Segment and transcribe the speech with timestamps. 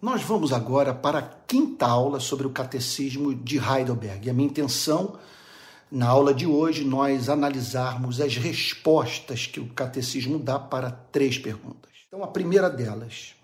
[0.00, 4.26] Nós vamos agora para a quinta aula sobre o catecismo de Heidelberg.
[4.26, 5.18] E a minha intenção
[5.90, 11.90] na aula de hoje nós analisarmos as respostas que o catecismo dá para três perguntas.
[12.06, 13.34] Então, a primeira delas: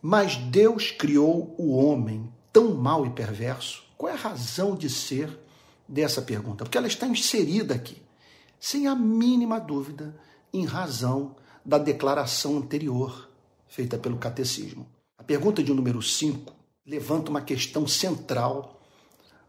[0.00, 3.84] Mas Deus criou o homem tão mau e perverso?
[3.98, 5.38] Qual é a razão de ser
[5.86, 6.64] dessa pergunta?
[6.64, 8.00] Porque ela está inserida aqui,
[8.58, 10.16] sem a mínima dúvida,
[10.54, 13.28] em razão da declaração anterior
[13.68, 14.86] feita pelo catecismo.
[15.22, 16.52] A pergunta de número 5
[16.84, 18.80] levanta uma questão central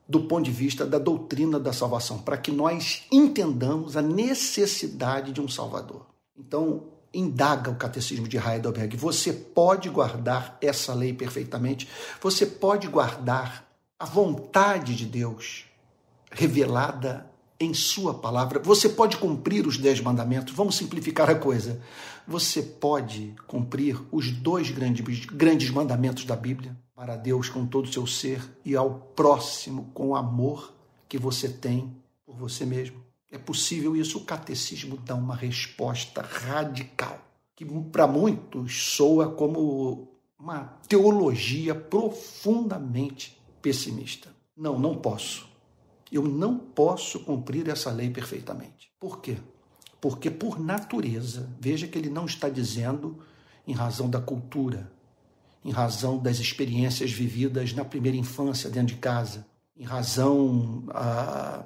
[0.07, 5.41] do ponto de vista da doutrina da salvação, para que nós entendamos a necessidade de
[5.41, 6.05] um Salvador.
[6.37, 11.89] Então, indaga o catecismo de Heidelberg: você pode guardar essa lei perfeitamente,
[12.21, 15.65] você pode guardar a vontade de Deus
[16.29, 17.32] revelada
[17.63, 20.53] em Sua palavra, você pode cumprir os dez mandamentos.
[20.53, 21.81] Vamos simplificar a coisa.
[22.27, 27.91] Você pode cumprir os dois grandes, grandes mandamentos da Bíblia para Deus com todo o
[27.91, 30.73] seu ser e ao próximo com o amor
[31.09, 33.03] que você tem por você mesmo.
[33.31, 34.19] É possível isso?
[34.19, 37.19] O catecismo dá uma resposta radical,
[37.55, 40.07] que para muitos soa como
[40.39, 44.29] uma teologia profundamente pessimista.
[44.55, 45.47] Não, não posso.
[46.13, 48.91] Eu não posso cumprir essa lei perfeitamente.
[48.99, 49.37] Por quê?
[49.99, 53.17] Porque, por natureza, veja que ele não está dizendo
[53.65, 54.91] em razão da cultura,
[55.65, 59.43] em razão das experiências vividas na primeira infância dentro de casa,
[59.75, 61.63] em razão ah,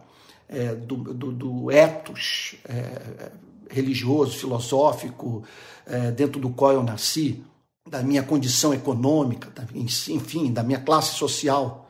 [0.47, 3.31] é, do, do, do, etos é,
[3.69, 5.43] religioso, filosófico,
[5.85, 7.43] é, dentro do qual eu nasci,
[7.85, 11.86] da minha condição econômica, enfim, da minha classe social.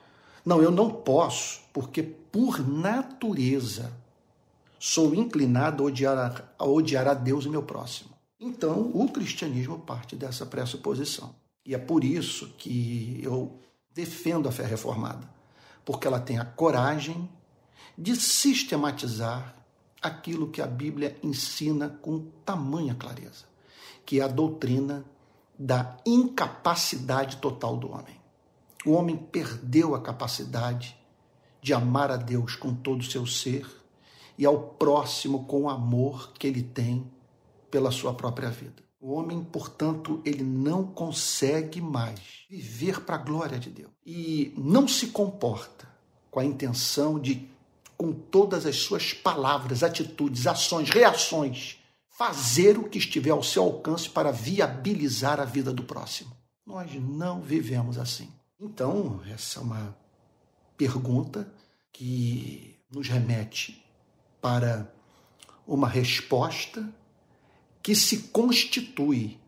[0.47, 3.91] Não, eu não posso, porque por natureza
[4.79, 8.11] sou inclinado a odiar a, a odiar a Deus e meu próximo.
[8.39, 11.35] Então, o cristianismo parte dessa pressuposição.
[11.65, 13.59] E é por isso que eu
[13.93, 15.29] defendo a fé reformada,
[15.83, 17.29] porque ela tem a coragem
[17.97, 19.53] de sistematizar
[20.01, 23.43] aquilo que a Bíblia ensina com tamanha clareza,
[24.05, 25.03] que é a doutrina
[25.59, 28.17] da incapacidade total do homem.
[28.87, 30.97] O homem perdeu a capacidade
[31.61, 33.67] de amar a Deus com todo o seu ser
[34.37, 37.05] e ao próximo com o amor que ele tem
[37.69, 38.81] pela sua própria vida.
[38.97, 44.87] O homem, portanto, ele não consegue mais viver para a glória de Deus e não
[44.87, 45.85] se comporta
[46.31, 47.45] com a intenção de,
[47.97, 51.77] com todas as suas palavras, atitudes, ações, reações,
[52.17, 56.31] fazer o que estiver ao seu alcance para viabilizar a vida do próximo.
[56.65, 58.36] Nós não vivemos assim.
[58.59, 59.97] Então, essa é uma
[60.75, 61.51] pergunta
[61.91, 63.83] que nos remete
[64.41, 64.91] para
[65.65, 66.87] uma resposta
[67.83, 69.39] que se constitui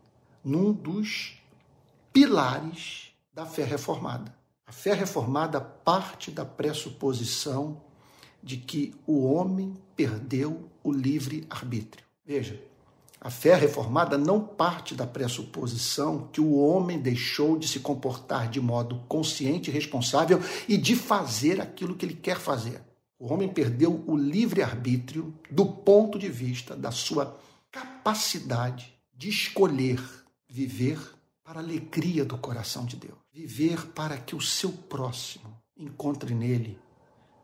[0.44, 1.38] num dos
[2.12, 4.34] pilares da fé reformada.
[4.66, 7.82] A fé reformada parte da pressuposição
[8.42, 12.04] de que o homem perdeu o livre arbítrio.
[12.24, 12.62] Veja,
[13.20, 18.60] a fé reformada não parte da pressuposição que o homem deixou de se comportar de
[18.60, 22.80] modo consciente e responsável e de fazer aquilo que ele quer fazer.
[23.18, 27.38] O homem perdeu o livre arbítrio do ponto de vista da sua
[27.70, 30.00] capacidade de escolher
[30.48, 30.98] viver
[31.44, 36.78] para a alegria do coração de Deus, viver para que o seu próximo encontre nele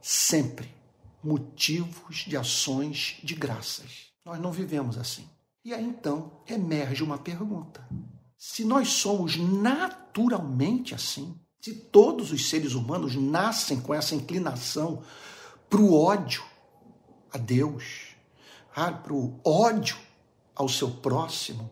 [0.01, 0.75] sempre
[1.23, 4.07] motivos de ações de graças.
[4.25, 5.29] Nós não vivemos assim.
[5.67, 7.85] E aí então emerge uma pergunta:
[8.39, 15.03] se nós somos naturalmente assim, se todos os seres humanos nascem com essa inclinação
[15.69, 16.45] para o ódio
[17.33, 18.15] a Deus,
[18.73, 19.97] para o ódio
[20.55, 21.69] ao seu próximo.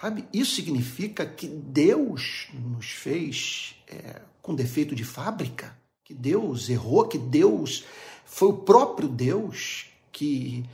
[0.00, 0.26] Sabe?
[0.32, 7.18] Isso significa que Deus nos fez é, com defeito de fábrica, que Deus errou, que
[7.18, 7.84] Deus
[8.24, 10.64] foi o próprio Deus que,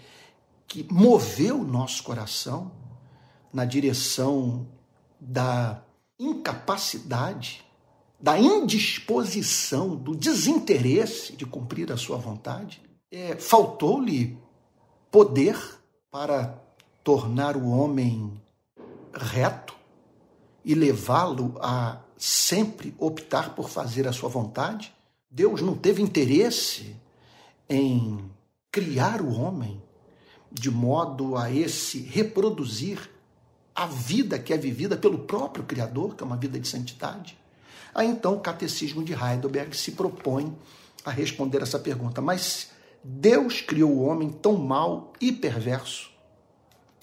[0.67, 2.73] que moveu o nosso coração
[3.53, 4.67] na direção
[5.21, 5.83] da
[6.19, 7.65] incapacidade,
[8.19, 12.83] da indisposição, do desinteresse de cumprir a sua vontade.
[13.11, 14.39] É, Faltou-lhe
[15.11, 15.57] poder
[16.11, 16.61] para
[17.03, 18.33] tornar o homem
[19.13, 19.75] reto
[20.65, 24.93] e levá-lo a sempre optar por fazer a sua vontade?
[25.31, 26.97] Deus não teve interesse
[27.69, 28.19] em
[28.73, 29.81] criar o homem
[30.55, 33.11] de modo a esse reproduzir
[33.75, 37.37] a vida que é vivida pelo próprio Criador, que é uma vida de santidade?
[37.95, 40.57] Aí então o catecismo de Heidelberg se propõe
[41.05, 42.23] a responder essa pergunta.
[42.23, 42.71] Mas
[43.03, 46.15] Deus criou o homem tão mau e perverso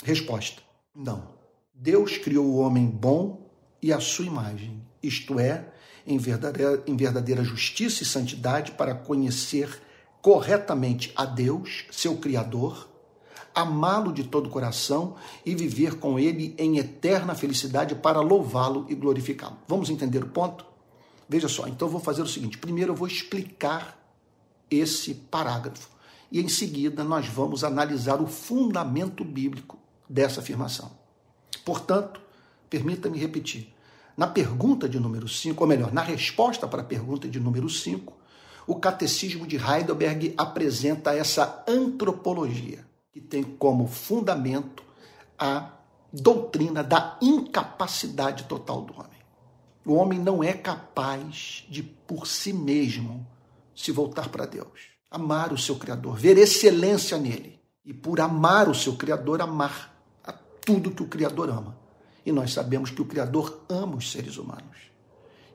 [0.03, 0.61] Resposta:
[0.95, 1.29] Não.
[1.73, 3.49] Deus criou o homem bom
[3.81, 4.81] e a sua imagem.
[5.01, 5.65] isto é,
[6.05, 9.81] em verdadeira, em verdadeira justiça e santidade, para conhecer
[10.21, 12.89] corretamente a Deus, seu Criador,
[13.53, 15.15] amá-lo de todo o coração
[15.45, 19.57] e viver com ele em eterna felicidade para louvá-lo e glorificá-lo.
[19.67, 20.65] Vamos entender o ponto?
[21.27, 23.97] Veja só, então eu vou fazer o seguinte: primeiro eu vou explicar
[24.69, 25.89] esse parágrafo
[26.31, 29.77] e em seguida nós vamos analisar o fundamento bíblico
[30.09, 30.91] dessa afirmação.
[31.65, 32.21] Portanto,
[32.69, 33.73] permita-me repetir.
[34.15, 38.13] Na pergunta de número 5, ou melhor, na resposta para a pergunta de número 5,
[38.67, 44.83] o Catecismo de Heidelberg apresenta essa antropologia, que tem como fundamento
[45.37, 45.71] a
[46.11, 49.21] doutrina da incapacidade total do homem.
[49.85, 53.25] O homem não é capaz de, por si mesmo,
[53.75, 54.91] se voltar para Deus.
[55.09, 57.59] Amar o seu Criador, ver excelência nele.
[57.83, 59.93] E por amar o seu Criador, amar
[60.23, 61.77] a tudo que o Criador ama.
[62.25, 64.77] E nós sabemos que o Criador ama os seres humanos.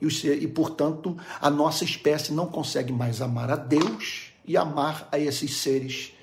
[0.00, 5.08] E, os, e, portanto, a nossa espécie não consegue mais amar a Deus e amar
[5.12, 6.16] a esses seres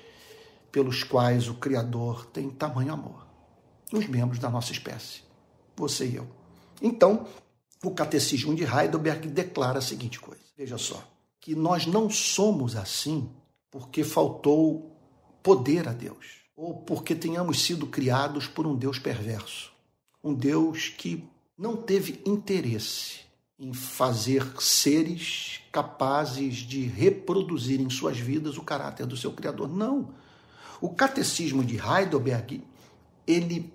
[0.74, 3.24] pelos quais o Criador tem tamanho amor.
[3.92, 5.20] Os membros da nossa espécie,
[5.76, 6.26] você e eu.
[6.82, 7.28] Então,
[7.84, 11.00] o Catecismo de Heidelberg declara a seguinte coisa: veja só,
[11.40, 13.30] que nós não somos assim
[13.70, 14.98] porque faltou
[15.44, 19.72] poder a Deus, ou porque tenhamos sido criados por um Deus perverso,
[20.24, 21.22] um Deus que
[21.56, 23.20] não teve interesse
[23.60, 29.68] em fazer seres capazes de reproduzir em suas vidas o caráter do seu Criador.
[29.68, 30.23] Não.
[30.84, 32.62] O Catecismo de Heidelberg,
[33.26, 33.72] ele,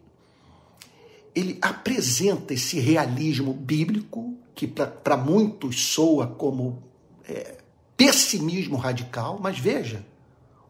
[1.34, 6.84] ele apresenta esse realismo bíblico, que para muitos soa como
[7.28, 7.58] é,
[7.98, 10.06] pessimismo radical, mas veja,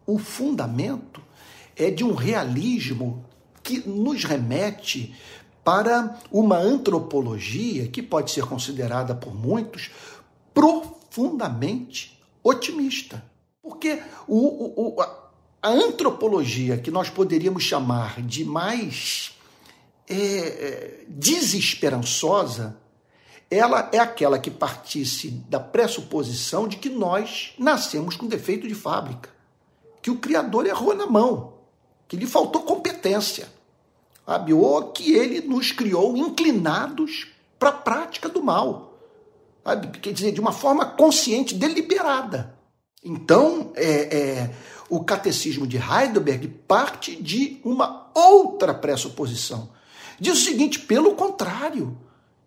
[0.06, 1.20] o fundamento
[1.76, 3.22] é de um realismo
[3.62, 5.14] que nos remete
[5.62, 9.90] para uma antropologia que pode ser considerada por muitos
[10.54, 13.22] profundamente otimista.
[13.62, 15.19] Porque o, o, a,
[15.62, 19.32] a, antropologia que nós poderíamos chamar de mais
[20.08, 22.76] é, é, desesperançosa,
[23.50, 29.30] ela é aquela que partisse da pressuposição de que nós nascemos com defeito de fábrica,
[30.00, 31.54] que o Criador errou na mão,
[32.06, 33.48] que lhe faltou competência
[34.30, 34.52] sabe?
[34.52, 37.26] ou que ele nos criou inclinados
[37.58, 38.96] para a prática do mal.
[39.64, 39.98] Sabe?
[39.98, 42.54] Quer dizer, de uma forma consciente, deliberada.
[43.04, 44.50] Então, é, é,
[44.90, 49.70] o catecismo de Heidelberg parte de uma outra pressuposição.
[50.18, 51.96] Diz o seguinte: pelo contrário,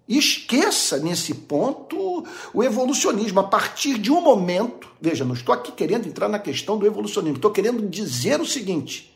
[0.07, 3.39] esqueça nesse ponto o evolucionismo.
[3.39, 7.37] A partir de um momento, veja, não estou aqui querendo entrar na questão do evolucionismo,
[7.37, 9.15] estou querendo dizer o seguinte: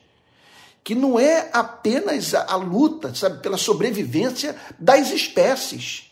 [0.82, 6.10] que não é apenas a, luta, sabe, pela sobrevivência das espécies.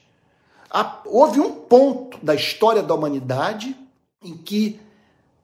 [1.06, 3.74] Houve um ponto da história da humanidade
[4.22, 4.78] em que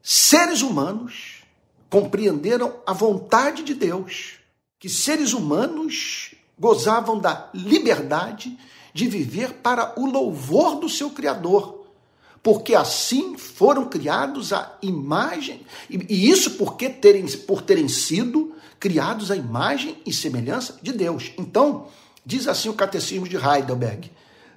[0.03, 1.32] seres humanos
[1.93, 4.39] compreenderam a vontade de Deus,
[4.81, 8.59] que seres humanos gozavam da liberdade
[8.95, 11.85] de viver para o louvor do seu Criador,
[12.43, 19.37] porque assim foram criados a imagem, e isso porque terem, por terem sido criados à
[19.37, 21.33] imagem e semelhança de Deus.
[21.37, 21.89] Então,
[22.25, 24.11] diz assim o Catecismo de Heidelberg: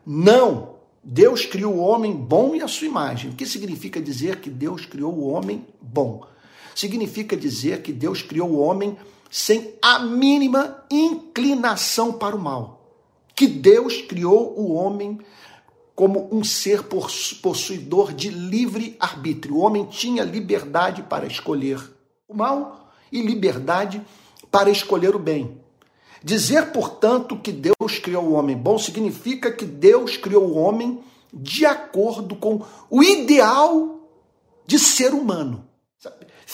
[0.05, 3.31] não, Deus criou o homem bom e a sua imagem.
[3.31, 6.33] O que significa dizer que Deus criou o homem bom?
[6.75, 8.97] Significa dizer que Deus criou o homem
[9.31, 12.85] sem a mínima inclinação para o mal.
[13.33, 15.19] Que Deus criou o homem
[15.95, 19.55] como um ser possuidor de livre arbítrio.
[19.55, 21.79] O homem tinha liberdade para escolher
[22.27, 24.01] o mal e liberdade
[24.51, 25.57] para escolher o bem.
[26.21, 30.99] Dizer, portanto, que Deus criou o homem bom significa que Deus criou o homem
[31.33, 34.09] de acordo com o ideal
[34.65, 35.65] de ser humano?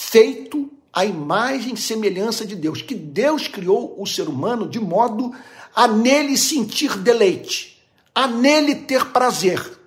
[0.02, 5.32] Feito à imagem e semelhança de Deus, que Deus criou o ser humano de modo
[5.76, 7.82] a nele sentir deleite,
[8.14, 9.80] a nele ter prazer.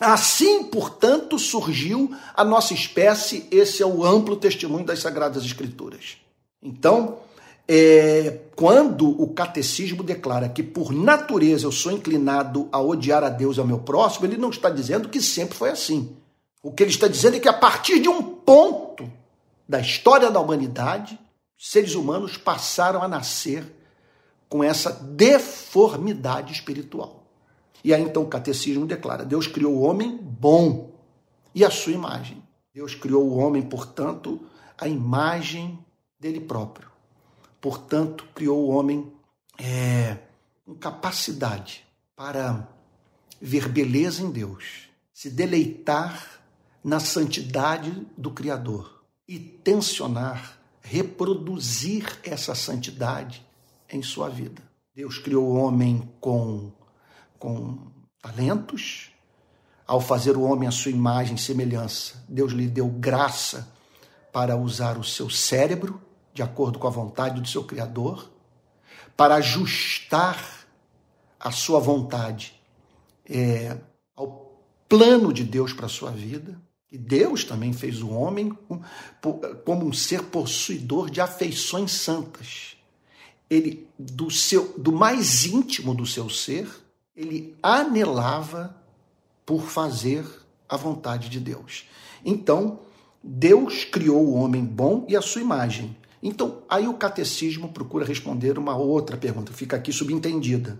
[0.00, 6.16] Assim, portanto, surgiu a nossa espécie, esse é o amplo testemunho das Sagradas Escrituras.
[6.62, 7.18] Então,
[7.68, 13.56] é, quando o catecismo declara que por natureza eu sou inclinado a odiar a Deus
[13.56, 16.16] e ao meu próximo, ele não está dizendo que sempre foi assim.
[16.62, 19.10] O que ele está dizendo é que a partir de um ponto
[19.68, 21.18] da história da humanidade,
[21.56, 23.64] seres humanos passaram a nascer
[24.48, 27.24] com essa deformidade espiritual.
[27.84, 30.92] E aí então o catecismo declara: Deus criou o homem bom
[31.54, 32.42] e a sua imagem.
[32.74, 34.40] Deus criou o homem, portanto,
[34.78, 35.78] a imagem
[36.18, 36.90] dele próprio.
[37.60, 39.12] Portanto, criou o homem
[39.58, 40.18] é,
[40.64, 41.84] com capacidade
[42.16, 42.68] para
[43.40, 46.40] ver beleza em Deus, se deleitar
[46.82, 48.91] na santidade do Criador
[49.26, 53.46] e tensionar reproduzir essa santidade
[53.88, 54.62] em sua vida.
[54.94, 56.72] Deus criou o homem com,
[57.38, 57.78] com
[58.20, 59.10] talentos,
[59.86, 62.24] ao fazer o homem à sua imagem e semelhança.
[62.28, 63.72] Deus lhe deu graça
[64.32, 66.00] para usar o seu cérebro
[66.34, 68.30] de acordo com a vontade do seu Criador,
[69.16, 70.66] para ajustar
[71.38, 72.54] a sua vontade
[73.28, 73.76] é,
[74.16, 76.58] ao plano de Deus para a sua vida.
[76.92, 78.56] E Deus também fez o homem
[79.64, 82.76] como um ser possuidor de afeições santas.
[83.48, 86.68] Ele, do, seu, do mais íntimo do seu ser,
[87.16, 88.76] ele anelava
[89.46, 90.22] por fazer
[90.68, 91.86] a vontade de Deus.
[92.22, 92.80] Então,
[93.24, 95.96] Deus criou o homem bom e a sua imagem.
[96.22, 100.78] Então, aí o catecismo procura responder uma outra pergunta, fica aqui subentendida.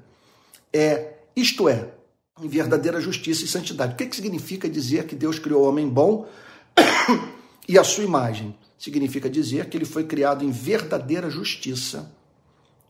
[0.70, 1.94] É, isto é,
[2.42, 3.94] em verdadeira justiça e santidade.
[3.94, 6.28] O que, que significa dizer que Deus criou o homem bom
[7.68, 8.56] e a sua imagem?
[8.76, 12.12] Significa dizer que ele foi criado em verdadeira justiça.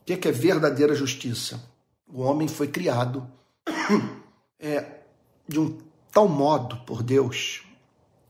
[0.01, 1.63] O que, que é verdadeira justiça?
[2.11, 3.27] O homem foi criado
[4.59, 5.01] é,
[5.47, 5.79] de um
[6.11, 7.63] tal modo por Deus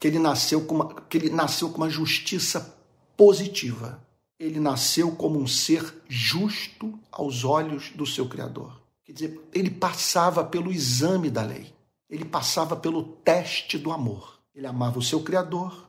[0.01, 2.77] que ele nasceu com uma, que ele nasceu com uma justiça
[3.17, 4.05] positiva.
[4.37, 8.82] Ele nasceu como um ser justo aos olhos do seu Criador.
[9.13, 11.75] Quer dizer, ele passava pelo exame da lei,
[12.09, 14.41] ele passava pelo teste do amor.
[14.55, 15.87] Ele amava o seu Criador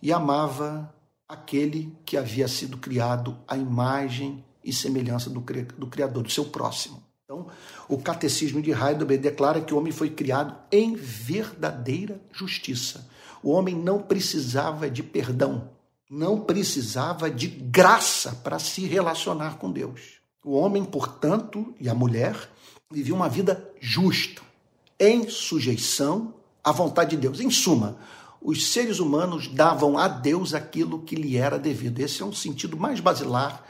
[0.00, 0.94] e amava
[1.28, 7.02] aquele que havia sido criado à imagem e semelhança do, do Criador, do seu próximo.
[7.24, 7.48] Então,
[7.88, 13.08] o Catecismo de Heidelberg declara que o homem foi criado em verdadeira justiça.
[13.42, 15.70] O homem não precisava de perdão,
[16.08, 20.23] não precisava de graça para se relacionar com Deus.
[20.44, 22.36] O homem, portanto, e a mulher
[22.92, 24.42] viviam uma vida justa,
[25.00, 27.40] em sujeição à vontade de Deus.
[27.40, 27.96] Em suma,
[28.42, 31.98] os seres humanos davam a Deus aquilo que lhe era devido.
[31.98, 33.64] Esse é um sentido mais basilar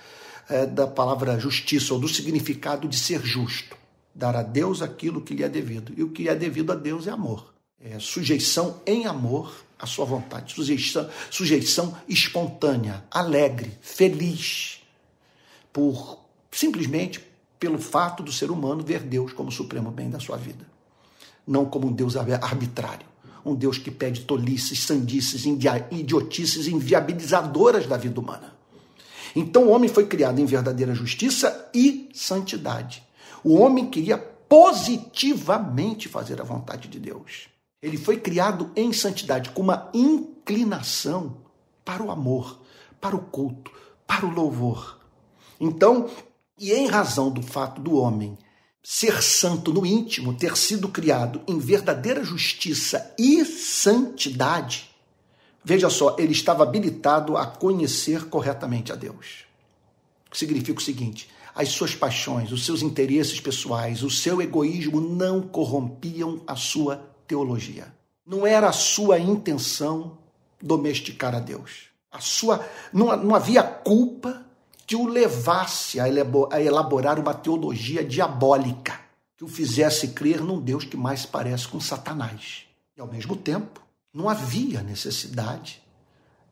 [0.48, 3.76] é, da palavra justiça, ou do significado de ser justo.
[4.12, 5.94] Dar a Deus aquilo que lhe é devido.
[5.96, 7.54] E o que é devido a Deus é amor.
[7.80, 10.52] É sujeição em amor à sua vontade.
[10.52, 14.82] Sujeição, sujeição espontânea, alegre, feliz,
[15.72, 16.23] por
[16.54, 17.20] simplesmente
[17.58, 20.66] pelo fato do ser humano ver Deus como o supremo bem da sua vida.
[21.46, 23.06] Não como um Deus arbitrário.
[23.44, 28.54] Um Deus que pede tolices, sandices, idiotices inviabilizadoras da vida humana.
[29.36, 33.02] Então o homem foi criado em verdadeira justiça e santidade.
[33.42, 37.48] O homem queria positivamente fazer a vontade de Deus.
[37.82, 41.36] Ele foi criado em santidade, com uma inclinação
[41.84, 42.60] para o amor,
[42.98, 43.70] para o culto,
[44.06, 45.00] para o louvor.
[45.60, 46.08] Então,
[46.58, 48.36] e em razão do fato do homem
[48.82, 54.94] ser santo no íntimo, ter sido criado em verdadeira justiça e santidade,
[55.64, 59.46] Veja só, ele estava habilitado a conhecer corretamente a Deus.
[60.30, 66.42] Significa o seguinte: as suas paixões, os seus interesses pessoais, o seu egoísmo não corrompiam
[66.46, 67.94] a sua teologia.
[68.26, 70.18] Não era a sua intenção
[70.60, 71.86] domesticar a Deus.
[72.12, 74.43] A sua não, não havia culpa
[74.86, 79.00] que o levasse a elaborar uma teologia diabólica,
[79.36, 82.64] que o fizesse crer num Deus que mais parece com Satanás.
[82.96, 83.80] E ao mesmo tempo,
[84.12, 85.82] não havia necessidade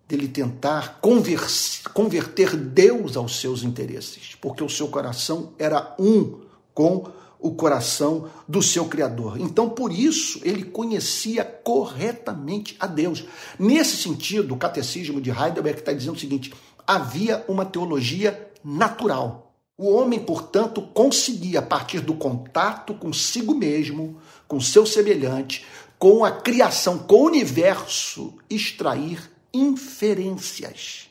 [0.08, 6.40] dele tentar converter Deus aos seus interesses, porque o seu coração era um
[6.74, 7.10] com
[7.42, 9.40] o coração do seu Criador.
[9.40, 13.24] Então, por isso, ele conhecia corretamente a Deus.
[13.58, 16.54] Nesse sentido, o Catecismo de Heidelberg está dizendo o seguinte:
[16.86, 19.52] havia uma teologia natural.
[19.76, 25.64] O homem, portanto, conseguia, a partir do contato consigo mesmo, com seu semelhante,
[25.98, 31.10] com a criação, com o universo, extrair inferências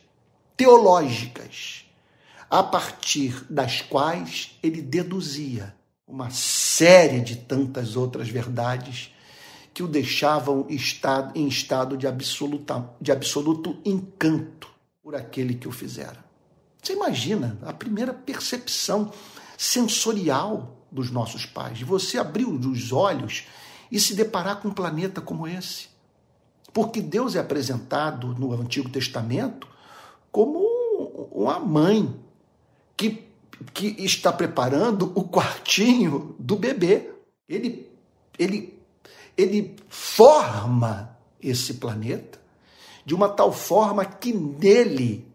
[0.55, 1.85] teológicas,
[2.49, 5.75] a partir das quais ele deduzia
[6.07, 9.13] uma série de tantas outras verdades
[9.73, 12.05] que o deixavam em estado de,
[13.11, 14.70] absoluto encanto
[15.11, 16.23] por aquele que o fizera.
[16.81, 19.11] Você imagina a primeira percepção
[19.57, 23.43] sensorial dos nossos pais, de você abrir os olhos
[23.91, 25.89] e se deparar com um planeta como esse.
[26.73, 29.67] Porque Deus é apresentado no Antigo Testamento
[30.31, 30.59] como
[31.29, 32.17] uma mãe
[32.95, 33.27] que,
[33.73, 37.11] que está preparando o quartinho do bebê.
[37.49, 37.85] Ele,
[38.39, 38.79] ele,
[39.37, 42.40] ele forma esse planeta
[43.11, 45.27] de uma tal forma que nele,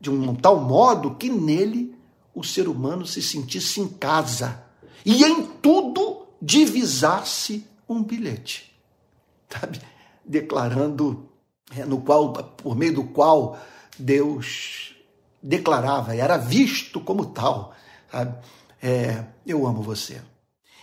[0.00, 1.94] de um tal modo que nele
[2.34, 4.64] o ser humano se sentisse em casa.
[5.06, 8.74] E em tudo divisasse um bilhete,
[9.48, 9.80] sabe?
[10.24, 11.28] Declarando,
[11.72, 13.56] é, no qual, por meio do qual
[13.96, 14.96] Deus
[15.40, 17.72] declarava, era visto como tal,
[18.10, 18.44] sabe?
[18.82, 20.20] É, eu amo você.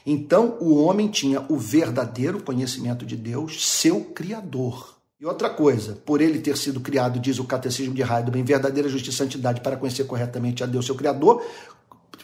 [0.05, 4.96] Então o homem tinha o verdadeiro conhecimento de Deus, seu Criador.
[5.19, 8.87] E outra coisa, por ele ter sido criado, diz o Catecismo de Heidelberg, em verdadeira
[8.87, 11.43] justiça e santidade para conhecer corretamente a Deus, seu Criador,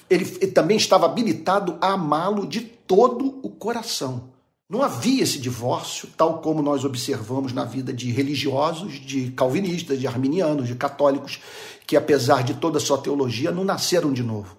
[0.08, 4.30] ele, ele também estava habilitado a amá-lo de todo o coração.
[4.70, 10.06] Não havia esse divórcio, tal como nós observamos na vida de religiosos, de calvinistas, de
[10.06, 11.40] arminianos, de católicos,
[11.88, 14.56] que apesar de toda a sua teologia, não nasceram de novo.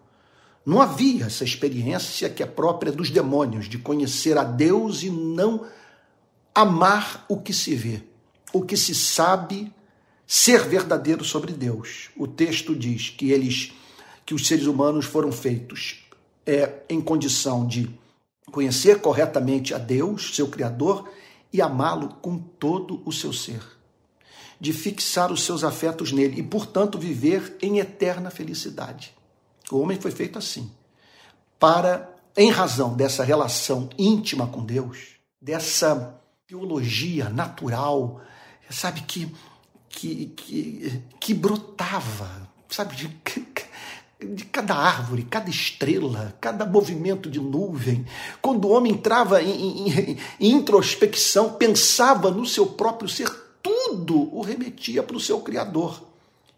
[0.67, 5.67] Não havia essa experiência que é própria dos demônios, de conhecer a Deus e não
[6.53, 8.14] amar o que se vê
[8.55, 9.71] o que se sabe
[10.27, 12.09] ser verdadeiro sobre Deus.
[12.17, 13.73] O texto diz que eles,
[14.25, 16.05] que os seres humanos foram feitos
[16.47, 17.91] é, em condição de
[18.53, 21.11] conhecer corretamente a Deus, seu Criador,
[21.53, 23.61] e amá-lo com todo o seu ser,
[24.61, 29.13] de fixar os seus afetos nele e, portanto, viver em eterna felicidade.
[29.71, 30.71] O homem foi feito assim,
[31.59, 38.21] para, em razão dessa relação íntima com Deus, dessa teologia natural
[38.71, 39.35] sabe, que,
[39.89, 43.09] que, que, que brotava, sabe, de,
[44.35, 48.07] de cada árvore, cada estrela, cada movimento de nuvem.
[48.41, 53.29] Quando o homem entrava em, em, em introspecção, pensava no seu próprio ser,
[53.63, 56.07] tudo o remetia para o seu Criador.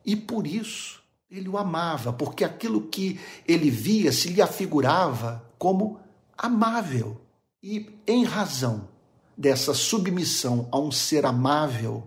[0.04, 6.00] E por isso ele o amava, porque aquilo que ele via se lhe afigurava como
[6.36, 7.20] amável.
[7.62, 8.88] E em razão
[9.36, 12.06] dessa submissão a um ser amável,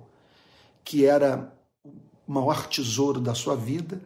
[0.83, 1.53] que era
[2.27, 4.01] o maior tesouro da sua vida,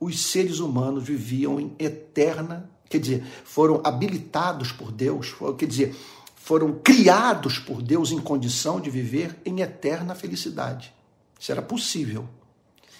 [0.00, 5.96] os seres humanos viviam em eterna, quer dizer, foram habilitados por Deus, quer dizer,
[6.34, 10.92] foram criados por Deus em condição de viver em eterna felicidade.
[11.38, 12.28] Isso era possível.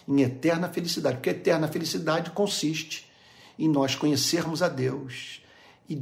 [0.07, 3.11] Em eterna felicidade, porque a eterna felicidade consiste
[3.59, 5.43] em nós conhecermos a Deus
[5.89, 6.01] e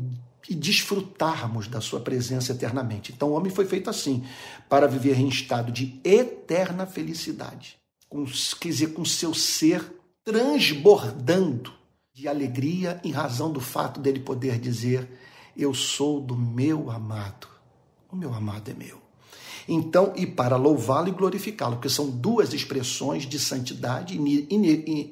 [0.48, 3.12] e desfrutarmos da sua presença eternamente.
[3.12, 4.24] Então o homem foi feito assim,
[4.68, 7.76] para viver em estado de eterna felicidade,
[8.08, 8.24] com,
[8.60, 9.84] quer dizer, com seu ser
[10.24, 11.72] transbordando
[12.14, 15.08] de alegria em razão do fato dele poder dizer:
[15.56, 17.48] Eu sou do meu amado,
[18.10, 19.00] o meu amado é meu.
[19.68, 24.18] Então, e para louvá-lo e glorificá-lo, porque são duas expressões de santidade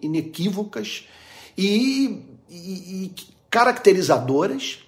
[0.03, 1.07] inequívocas
[1.57, 3.15] e, e, e
[3.49, 4.81] caracterizadoras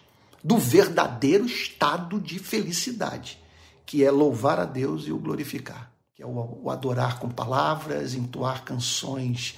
[0.42, 3.38] do verdadeiro estado de felicidade,
[3.87, 8.64] que é louvar a Deus e o glorificar, que é o, adorar com palavras, entoar
[8.64, 9.57] canções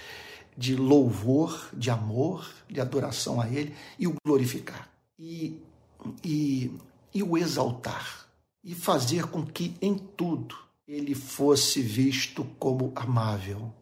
[0.56, 4.88] de louvor, de amor, de adoração a Ele e o glorificar.
[5.18, 5.60] E,
[6.22, 6.70] e,
[7.12, 8.26] e o exaltar.
[8.62, 13.72] E fazer com que em tudo ele fosse visto como amável,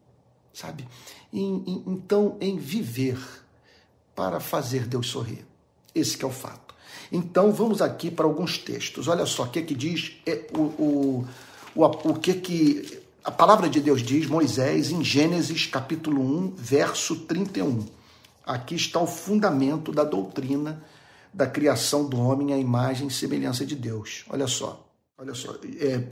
[0.53, 0.87] sabe?
[1.31, 3.19] Em, em, então, em viver
[4.15, 5.45] para fazer Deus sorrir.
[5.93, 6.72] Esse é o fato.
[7.11, 9.07] Então vamos aqui para alguns textos.
[9.07, 11.27] Olha só o que, que diz é, o, o,
[11.75, 17.15] o, o que, que a palavra de Deus diz, Moisés, em Gênesis capítulo 1, verso
[17.15, 17.85] 31.
[18.45, 20.83] Aqui está o fundamento da doutrina
[21.33, 24.23] da criação do homem à imagem e semelhança de Deus.
[24.29, 24.85] Olha só,
[25.17, 25.55] olha só.
[25.79, 26.03] É,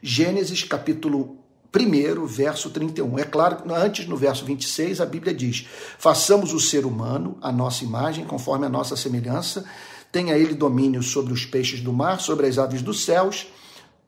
[0.00, 1.38] Gênesis capítulo
[1.76, 3.18] 1, verso 31.
[3.18, 5.66] É claro que antes, no verso 26, a Bíblia diz:
[5.98, 9.64] façamos o ser humano a nossa imagem, conforme a nossa semelhança,
[10.12, 13.46] Tenha ele domínio sobre os peixes do mar, sobre as aves dos céus,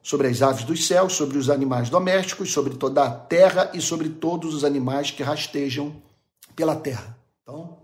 [0.02, 4.08] sobre as aves dos céus, sobre os animais domésticos, sobre toda a terra e sobre
[4.08, 5.94] todos os animais que rastejam
[6.56, 7.16] pela terra.
[7.42, 7.78] Então,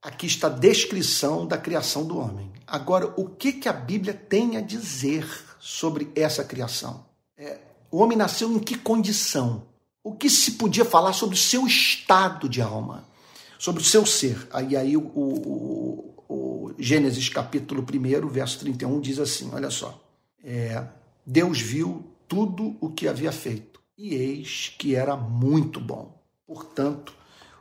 [0.00, 2.52] aqui está a descrição da criação do homem.
[2.66, 7.04] Agora, o que, que a Bíblia tem a dizer sobre essa criação?
[7.36, 7.58] É,
[7.90, 9.66] o homem nasceu em que condição?
[10.02, 13.04] O que se podia falar sobre o seu estado de alma?
[13.58, 14.46] Sobre o seu ser?
[14.52, 16.13] Aí, aí o, o
[16.78, 20.00] Gênesis capítulo 1, verso 31 diz assim: olha só.
[20.42, 20.86] É,
[21.26, 26.22] Deus viu tudo o que havia feito, e eis que era muito bom.
[26.46, 27.14] Portanto,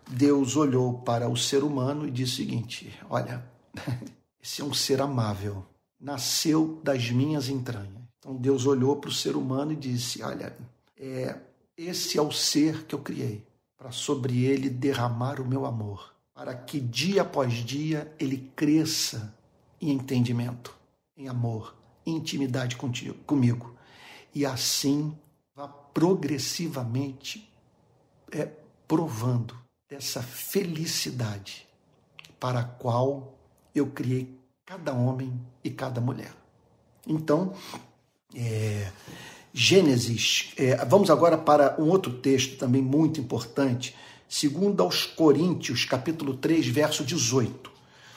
[0.08, 3.46] Deus olhou para o ser humano e disse o seguinte: Olha,
[4.42, 5.66] esse é um ser amável,
[6.00, 8.04] nasceu das minhas entranhas.
[8.20, 10.56] Então Deus olhou para o ser humano e disse: Olha,
[10.98, 11.38] é,
[11.78, 13.46] esse é o ser que eu criei,
[13.78, 19.34] para sobre ele derramar o meu amor para que dia após dia ele cresça
[19.80, 20.76] em entendimento,
[21.16, 23.76] em amor, em intimidade contigo, comigo.
[24.34, 25.16] E assim
[25.56, 27.50] vá progressivamente
[28.32, 28.50] é,
[28.88, 29.56] provando
[29.90, 31.68] dessa felicidade
[32.40, 33.38] para a qual
[33.76, 36.34] eu criei cada homem e cada mulher.
[37.08, 37.54] Então,
[38.36, 38.92] é,
[39.54, 43.96] Gênesis, é, vamos agora para um outro texto também muito importante,
[44.28, 47.72] segundo aos Coríntios, capítulo 3, verso 18.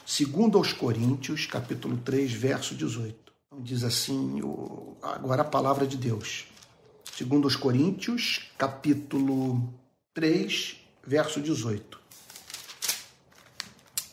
[0.05, 3.33] Segundo aos Coríntios, capítulo 3, verso 18.
[3.47, 4.41] Então, diz assim,
[5.01, 6.45] agora a palavra de Deus.
[7.15, 9.73] Segundo aos Coríntios, capítulo
[10.13, 11.99] 3, verso 18.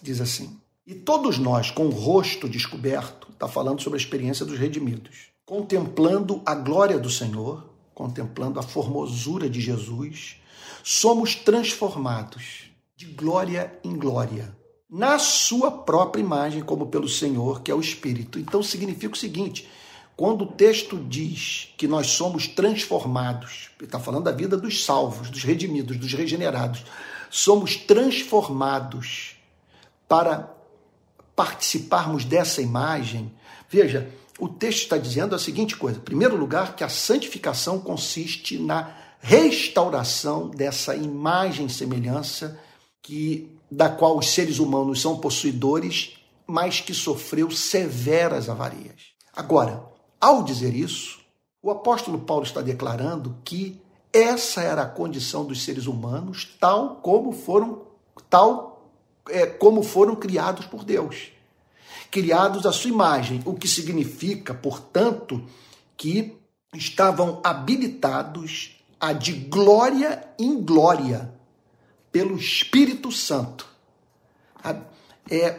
[0.03, 4.59] Diz assim: E todos nós, com o rosto descoberto, está falando sobre a experiência dos
[4.59, 10.37] redimidos, contemplando a glória do Senhor, contemplando a formosura de Jesus,
[10.87, 14.55] somos transformados de glória em glória,
[14.89, 18.39] na sua própria imagem, como pelo Senhor, que é o Espírito.
[18.39, 19.67] Então significa o seguinte:
[20.15, 25.31] quando o texto diz que nós somos transformados, ele está falando da vida dos salvos,
[25.31, 26.85] dos redimidos, dos regenerados,
[27.31, 29.37] somos transformados
[30.07, 30.55] para
[31.35, 33.33] participarmos dessa imagem.
[33.71, 38.59] Veja, o texto está dizendo a seguinte coisa: em primeiro lugar, que a santificação consiste
[38.59, 42.61] na restauração dessa imagem e semelhança
[43.03, 49.15] que da qual os seres humanos são possuidores, mas que sofreu severas avarias.
[49.35, 49.83] Agora,
[50.21, 51.21] ao dizer isso,
[51.63, 53.81] o apóstolo Paulo está declarando que
[54.13, 57.81] essa era a condição dos seres humanos, tal como foram,
[58.29, 58.91] tal
[59.31, 61.29] é, como foram criados por Deus,
[62.11, 65.43] criados à sua imagem, o que significa, portanto,
[65.97, 66.37] que
[66.75, 71.31] estavam habilitados a de glória em glória
[72.11, 73.69] pelo Espírito Santo
[74.63, 74.77] a,
[75.31, 75.51] é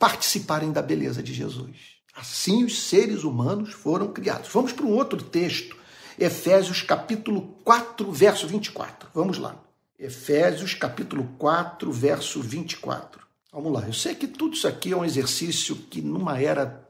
[0.00, 1.76] participarem da beleza de Jesus.
[2.12, 4.50] Assim os seres humanos foram criados.
[4.52, 5.76] Vamos para um outro texto,
[6.18, 9.08] Efésios capítulo 4, verso 24.
[9.14, 9.54] Vamos lá.
[9.96, 13.22] Efésios capítulo 4, verso 24.
[13.52, 13.86] Vamos lá.
[13.86, 16.84] Eu sei que tudo isso aqui é um exercício que numa era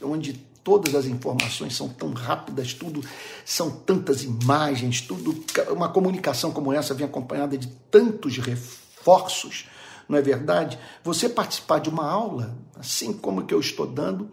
[0.00, 3.02] onde todas as informações são tão rápidas, tudo
[3.44, 9.66] são tantas imagens, tudo uma comunicação como essa vem acompanhada de tantos reforços,
[10.08, 10.78] não é verdade?
[11.02, 14.30] Você participar de uma aula, assim como que eu estou dando,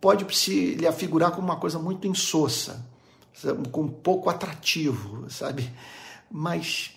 [0.00, 2.84] pode se lhe afigurar como uma coisa muito insossa,
[3.70, 5.72] com pouco atrativo, sabe?
[6.30, 6.92] Mas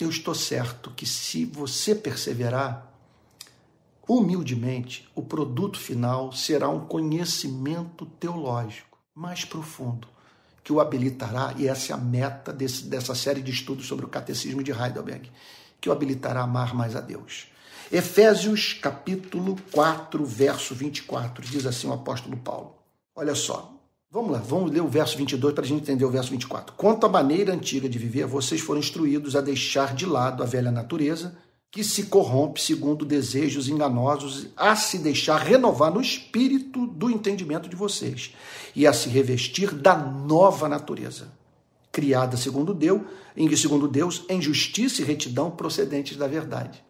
[0.00, 2.92] eu estou certo que se você perseverar,
[4.08, 10.06] humildemente, o produto final será um conhecimento teológico mais profundo,
[10.62, 14.08] que o habilitará, e essa é a meta desse, dessa série de estudos sobre o
[14.08, 15.30] catecismo de Heidelberg,
[15.80, 17.46] que o habilitará a amar mais a Deus.
[17.90, 22.74] Efésios capítulo 4, verso 24, diz assim o apóstolo Paulo.
[23.14, 23.72] Olha só,
[24.10, 26.74] vamos lá, vamos ler o verso 22 para a gente entender o verso 24.
[26.74, 30.72] Quanto à maneira antiga de viver, vocês foram instruídos a deixar de lado a velha
[30.72, 31.38] natureza,
[31.76, 37.76] que se corrompe segundo desejos enganosos, a se deixar renovar no espírito do entendimento de
[37.76, 38.34] vocês
[38.74, 41.30] e a se revestir da nova natureza,
[41.92, 43.02] criada segundo Deus,
[43.36, 46.82] em segundo Deus, em justiça e retidão procedentes da verdade.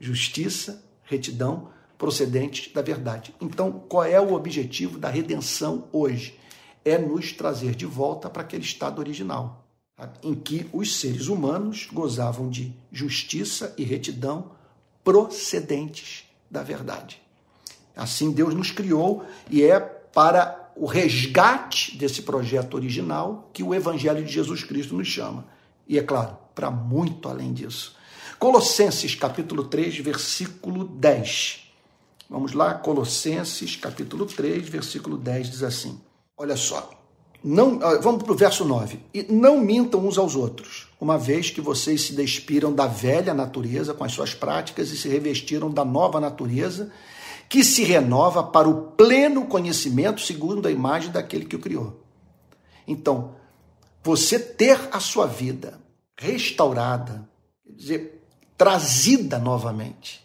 [0.00, 3.34] Justiça, retidão procedentes da verdade.
[3.42, 6.34] Então, qual é o objetivo da redenção hoje?
[6.82, 9.59] É nos trazer de volta para aquele estado original?
[10.22, 14.52] Em que os seres humanos gozavam de justiça e retidão
[15.04, 17.20] procedentes da verdade.
[17.96, 24.24] Assim Deus nos criou e é para o resgate desse projeto original que o Evangelho
[24.24, 25.44] de Jesus Cristo nos chama.
[25.86, 27.96] E é claro, para muito além disso.
[28.38, 31.66] Colossenses capítulo 3, versículo 10.
[32.28, 36.00] Vamos lá, Colossenses capítulo 3, versículo 10 diz assim:
[36.36, 36.88] Olha só,
[37.42, 39.00] não, ah, vamos para o verso 9.
[39.14, 43.94] E não mintam uns aos outros, uma vez que vocês se despiram da velha natureza
[43.94, 46.92] com as suas práticas e se revestiram da nova natureza,
[47.48, 52.00] que se renova para o pleno conhecimento segundo a imagem daquele que o criou.
[52.86, 53.34] Então,
[54.02, 55.80] você ter a sua vida
[56.16, 57.28] restaurada,
[57.64, 58.24] quer dizer,
[58.56, 60.24] trazida novamente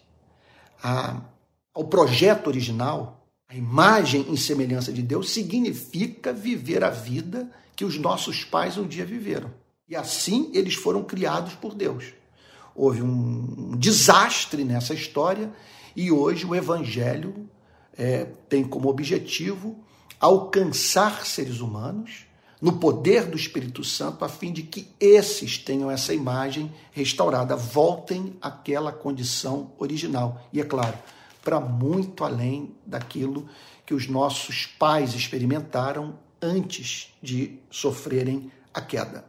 [1.73, 3.24] ao projeto original,
[3.55, 8.85] a imagem em semelhança de Deus, significa viver a vida que os nossos pais um
[8.85, 9.49] dia viveram.
[9.87, 12.05] E assim eles foram criados por Deus.
[12.75, 15.49] Houve um desastre nessa história
[15.95, 17.49] e hoje o Evangelho
[17.97, 19.77] é, tem como objetivo
[20.19, 22.25] alcançar seres humanos
[22.61, 28.35] no poder do Espírito Santo, a fim de que esses tenham essa imagem restaurada, voltem
[28.41, 30.41] àquela condição original.
[30.51, 30.97] E é claro,
[31.45, 33.47] para muito além daquilo
[33.85, 39.23] que os nossos pais experimentaram antes de sofrerem a queda.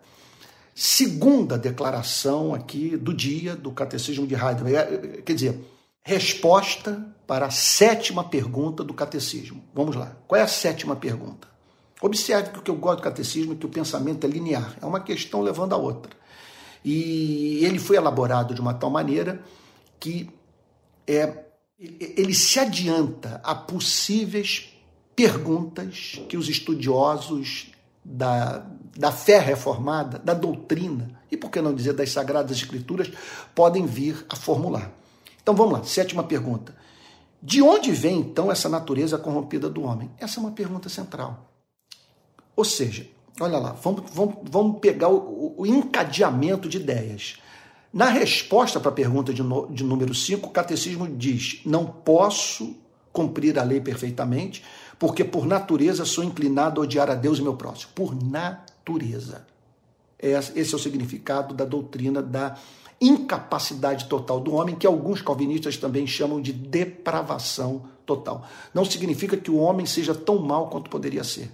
[0.74, 5.60] Segunda declaração aqui do dia do Catecismo de Heidelberg, quer dizer,
[6.02, 9.62] resposta para a sétima pergunta do catecismo.
[9.74, 10.16] Vamos lá.
[10.26, 11.48] Qual é a sétima pergunta?
[12.00, 14.86] Observe que o que eu gosto do catecismo é que o pensamento é linear, é
[14.86, 16.12] uma questão levando a outra.
[16.84, 19.42] E ele foi elaborado de uma tal maneira
[19.98, 20.30] que
[21.06, 21.45] é,
[21.78, 24.72] ele se adianta a possíveis
[25.14, 27.72] perguntas que os estudiosos
[28.04, 28.64] da,
[28.96, 33.10] da fé reformada, da doutrina, e por que não dizer das Sagradas Escrituras,
[33.54, 34.92] podem vir a formular.
[35.42, 36.74] Então vamos lá, sétima pergunta.
[37.42, 40.10] De onde vem então essa natureza corrompida do homem?
[40.18, 41.52] Essa é uma pergunta central.
[42.54, 43.06] Ou seja,
[43.40, 47.38] olha lá, vamos, vamos, vamos pegar o, o encadeamento de ideias.
[47.96, 52.76] Na resposta para a pergunta de, no, de número 5, o catecismo diz: Não posso
[53.10, 54.62] cumprir a lei perfeitamente,
[54.98, 57.92] porque por natureza sou inclinado a odiar a Deus e meu próximo.
[57.94, 59.46] Por natureza.
[60.18, 62.58] Esse é o significado da doutrina da
[63.00, 68.46] incapacidade total do homem, que alguns calvinistas também chamam de depravação total.
[68.74, 71.50] Não significa que o homem seja tão mal quanto poderia ser.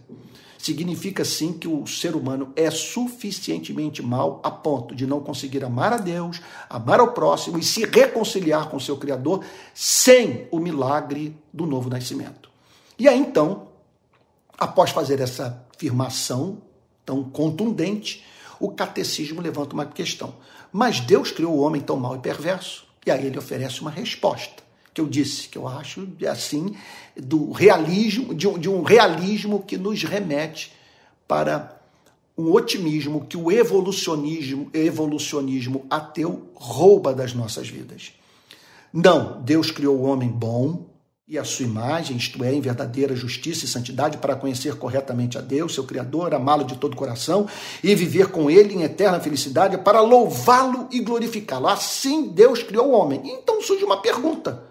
[0.63, 5.93] Significa sim que o ser humano é suficientemente mal a ponto de não conseguir amar
[5.93, 9.45] a Deus, amar ao próximo e se reconciliar com o seu Criador
[9.75, 12.49] sem o milagre do novo nascimento.
[12.97, 13.71] E aí então,
[14.57, 16.63] após fazer essa afirmação
[17.05, 18.25] tão contundente,
[18.61, 20.33] o catecismo levanta uma questão.
[20.71, 22.87] Mas Deus criou o homem tão mau e perverso.
[23.05, 24.62] E aí ele oferece uma resposta,
[24.95, 26.75] que eu disse, que eu acho assim,
[27.17, 30.73] do realismo, de um, de um realismo que nos remete
[31.27, 31.81] para
[32.37, 38.13] um otimismo que o evolucionismo, evolucionismo ateu rouba das nossas vidas.
[38.93, 40.93] Não, Deus criou o homem bom,
[41.33, 45.41] e a sua imagem, isto é, em verdadeira justiça e santidade, para conhecer corretamente a
[45.41, 47.47] Deus, seu Criador, amá-lo de todo o coração
[47.83, 51.69] e viver com ele em eterna felicidade, para louvá-lo e glorificá-lo.
[51.69, 53.23] Assim Deus criou o homem.
[53.25, 54.63] Então surge uma pergunta: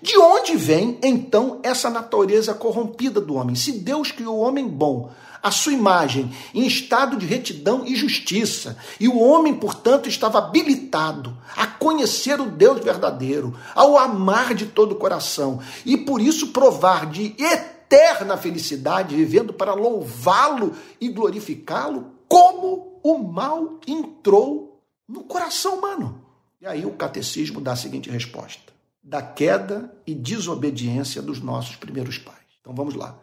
[0.00, 3.56] de onde vem então essa natureza corrompida do homem?
[3.56, 5.10] Se Deus criou o homem bom,
[5.42, 8.76] a sua imagem em estado de retidão e justiça.
[8.98, 14.92] E o homem, portanto, estava habilitado a conhecer o Deus verdadeiro, ao amar de todo
[14.92, 23.00] o coração e por isso provar de eterna felicidade, vivendo para louvá-lo e glorificá-lo, como
[23.02, 26.22] o mal entrou no coração humano.
[26.60, 28.72] E aí o catecismo dá a seguinte resposta:
[29.08, 32.38] da queda e desobediência dos nossos primeiros pais.
[32.60, 33.18] Então vamos lá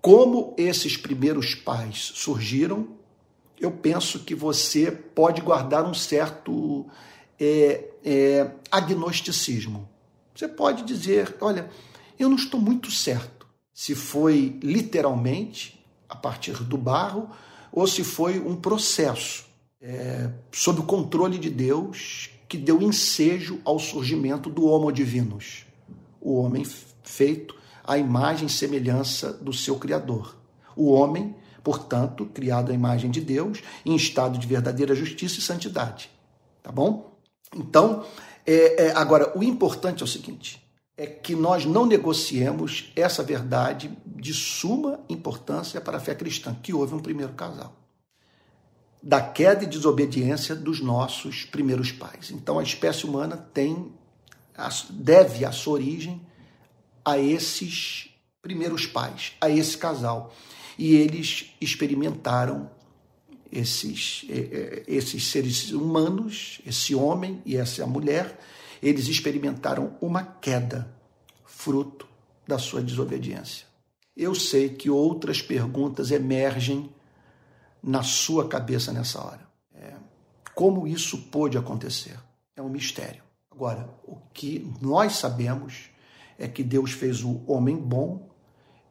[0.00, 2.88] como esses primeiros pais surgiram,
[3.60, 6.86] eu penso que você pode guardar um certo
[7.38, 9.88] é, é, agnosticismo.
[10.34, 11.68] Você pode dizer: olha,
[12.18, 17.28] eu não estou muito certo se foi literalmente a partir do barro
[17.72, 19.46] ou se foi um processo
[19.80, 25.66] é, sob o controle de Deus que deu ensejo ao surgimento do Homo Divinus,
[26.20, 26.64] o homem
[27.02, 30.36] feito a imagem e semelhança do seu Criador.
[30.76, 36.10] O homem, portanto, criado à imagem de Deus, em estado de verdadeira justiça e santidade.
[36.62, 37.18] Tá bom?
[37.54, 38.04] Então,
[38.46, 40.62] é, é, agora, o importante é o seguinte:
[40.96, 46.74] é que nós não negociemos essa verdade de suma importância para a fé cristã, que
[46.74, 47.77] houve um primeiro casal.
[49.02, 52.30] Da queda e desobediência dos nossos primeiros pais.
[52.30, 53.92] Então, a espécie humana tem,
[54.90, 56.20] deve a sua origem
[57.04, 58.10] a esses
[58.42, 60.34] primeiros pais, a esse casal.
[60.78, 62.70] E eles experimentaram
[63.50, 68.38] esses, eh, eh, esses seres humanos, esse homem e essa mulher,
[68.82, 70.94] eles experimentaram uma queda,
[71.44, 72.06] fruto
[72.46, 73.66] da sua desobediência.
[74.16, 76.90] Eu sei que outras perguntas emergem
[77.82, 79.48] na sua cabeça nessa hora.
[79.74, 79.94] É,
[80.54, 82.18] como isso pôde acontecer?
[82.56, 83.22] É um mistério.
[83.50, 85.90] Agora, o que nós sabemos
[86.38, 88.28] é que Deus fez o homem bom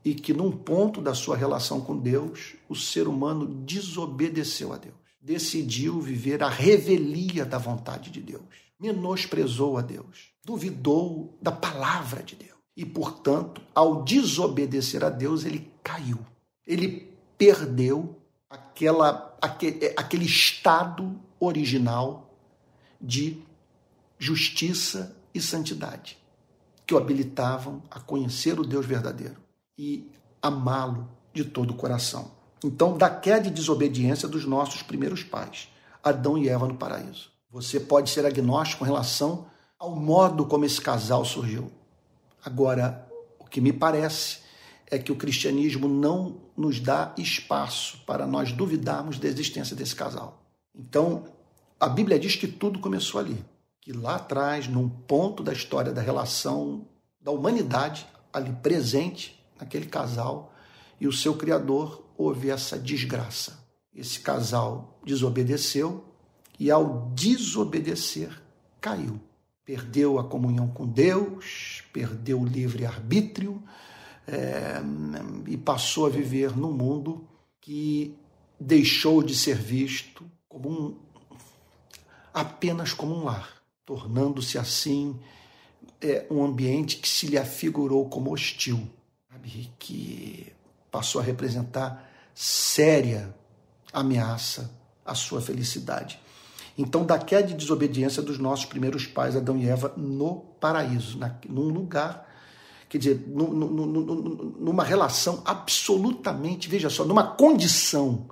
[0.03, 4.95] e que, num ponto da sua relação com Deus, o ser humano desobedeceu a Deus,
[5.21, 8.43] decidiu viver a revelia da vontade de Deus,
[8.79, 15.71] menosprezou a Deus, duvidou da palavra de Deus e, portanto, ao desobedecer a Deus, ele
[15.81, 16.19] caiu,
[16.65, 18.16] ele perdeu
[18.49, 22.33] aquela, aquele, aquele estado original
[22.99, 23.41] de
[24.17, 26.17] justiça e santidade
[26.85, 29.35] que o habilitavam a conhecer o Deus verdadeiro
[29.77, 30.09] e
[30.41, 32.31] amá-lo de todo o coração.
[32.63, 35.67] Então, da queda e desobediência dos nossos primeiros pais,
[36.01, 37.29] Adão e Eva no paraíso.
[37.51, 41.69] Você pode ser agnóstico com relação ao modo como esse casal surgiu.
[42.43, 43.07] Agora,
[43.37, 44.39] o que me parece
[44.89, 50.43] é que o cristianismo não nos dá espaço para nós duvidarmos da existência desse casal.
[50.75, 51.25] Então,
[51.79, 53.37] a Bíblia diz que tudo começou ali
[53.87, 56.85] que lá atrás, num ponto da história da relação
[57.21, 60.53] da humanidade ali presente naquele casal
[60.99, 63.65] e o seu criador houve essa desgraça.
[63.95, 66.03] Esse casal desobedeceu
[66.59, 68.41] e ao desobedecer
[68.81, 69.21] caiu.
[69.63, 73.63] Perdeu a comunhão com Deus, perdeu o livre arbítrio
[74.27, 74.81] é,
[75.47, 77.27] e passou a viver num mundo
[77.61, 78.13] que
[78.59, 80.95] deixou de ser visto como um,
[82.33, 85.17] apenas como um lar, tornando-se assim
[86.01, 88.87] é, um ambiente que se lhe afigurou como hostil,
[89.31, 89.71] sabe?
[89.79, 90.51] que
[90.91, 93.33] passou a representar séria
[93.93, 94.71] ameaça
[95.05, 96.19] à sua felicidade.
[96.77, 101.35] Então, da queda de desobediência dos nossos primeiros pais, Adão e Eva, no paraíso, na,
[101.49, 102.26] num lugar,
[102.89, 108.27] quer dizer, numa relação absolutamente, veja só, numa condição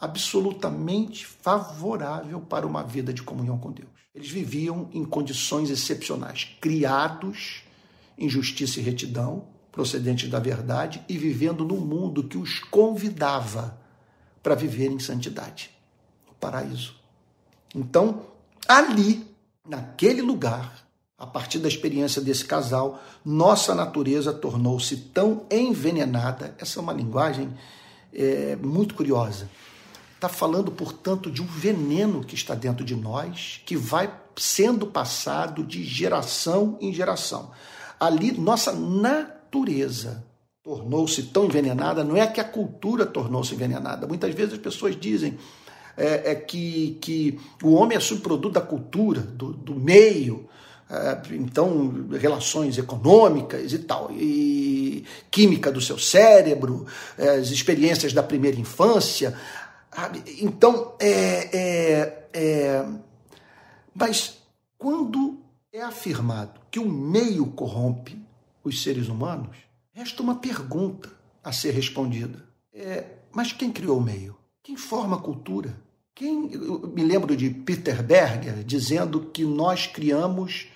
[0.00, 3.88] absolutamente favorável para uma vida de comunhão com Deus.
[4.14, 7.62] Eles viviam em condições excepcionais, criados
[8.18, 13.78] em justiça e retidão, procedentes da verdade e vivendo num mundo que os convidava
[14.42, 15.70] para viver em santidade,
[16.28, 16.96] o paraíso.
[17.74, 18.26] Então,
[18.66, 19.24] ali,
[19.68, 20.89] naquele lugar,
[21.20, 26.56] a partir da experiência desse casal, nossa natureza tornou-se tão envenenada.
[26.58, 27.52] Essa é uma linguagem
[28.12, 29.48] é, muito curiosa
[30.20, 35.64] Está falando, portanto, de um veneno que está dentro de nós, que vai sendo passado
[35.64, 37.52] de geração em geração.
[37.98, 40.22] Ali, nossa natureza
[40.62, 44.06] tornou-se tão envenenada, não é que a cultura tornou-se envenenada.
[44.06, 45.38] Muitas vezes as pessoas dizem
[45.96, 50.46] é, é que, que o homem é subproduto da cultura, do, do meio,
[51.30, 58.58] então relações econômicas e tal, e química do seu cérebro, é, as experiências da primeira
[58.58, 59.38] infância.
[60.40, 62.86] Então, é, é, é,
[63.94, 64.38] mas
[64.78, 65.40] quando
[65.72, 68.20] é afirmado que o meio corrompe
[68.62, 69.56] os seres humanos,
[69.92, 71.10] resta uma pergunta
[71.42, 72.44] a ser respondida.
[72.72, 74.36] É, mas quem criou o meio?
[74.62, 75.74] Quem forma a cultura?
[76.14, 76.50] Quem,
[76.94, 80.68] me lembro de Peter Berger dizendo que nós criamos,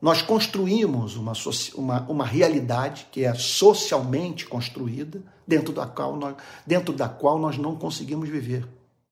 [0.00, 1.32] nós construímos uma,
[1.74, 6.36] uma, uma realidade que é socialmente construída, dentro da, qual nós,
[6.66, 8.66] dentro da qual nós não conseguimos viver.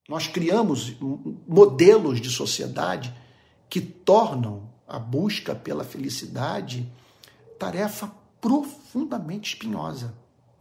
[0.08, 0.96] Nós criamos
[1.46, 3.12] modelos de sociedade
[3.68, 6.90] que tornam a busca pela felicidade
[7.58, 10.14] tarefa profundamente espinhosa.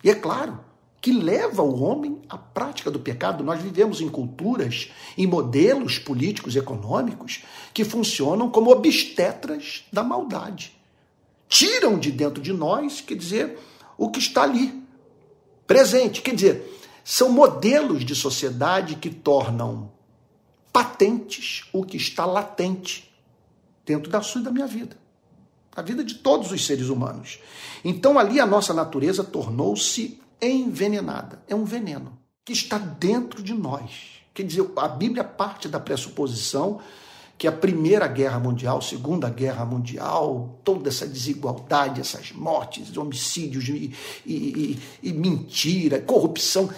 [0.04, 0.60] E é claro
[1.00, 3.44] que leva o homem à prática do pecado.
[3.44, 10.74] Nós vivemos em culturas, em modelos políticos e econômicos que funcionam como obstetras da maldade.
[11.48, 13.58] Tiram de dentro de nós, quer dizer,
[13.98, 14.84] o que está ali,
[15.66, 16.22] presente.
[16.22, 19.92] Quer dizer, são modelos de sociedade que tornam
[20.74, 23.10] patentes o que está latente
[23.86, 24.98] dentro da sua e da minha vida.
[25.76, 27.40] A vida de todos os seres humanos.
[27.86, 31.42] Então ali a nossa natureza tornou-se envenenada.
[31.48, 34.22] É um veneno que está dentro de nós.
[34.34, 36.80] Quer dizer, a Bíblia parte da pressuposição
[37.38, 43.94] que a Primeira Guerra Mundial, Segunda Guerra Mundial, toda essa desigualdade, essas mortes, homicídios e,
[44.26, 46.70] e, e, e mentira, corrupção,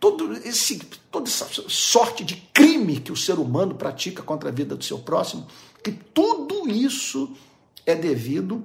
[0.00, 0.78] todo esse,
[1.12, 4.98] toda essa sorte de crime que o ser humano pratica contra a vida do seu
[4.98, 5.46] próximo,
[5.82, 7.32] que tudo isso
[7.84, 8.64] é devido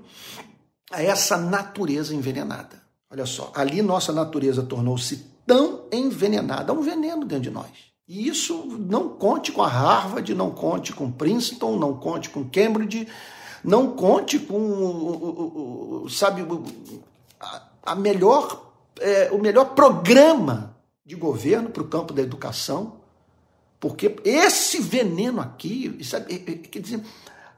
[0.91, 2.80] a essa natureza envenenada.
[3.11, 7.69] Olha só, ali nossa natureza tornou-se tão envenenada, há um veneno dentro de nós.
[8.07, 13.07] E isso não conte com a Harvard, não conte com Princeton, não conte com Cambridge,
[13.63, 16.45] não conte com, sabe,
[17.83, 22.97] a melhor, é, o melhor programa de governo para o campo da educação,
[23.79, 27.03] porque esse veneno aqui, sabe, é, é, quer dizer,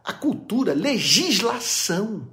[0.04, 2.28] a cultura, legislação,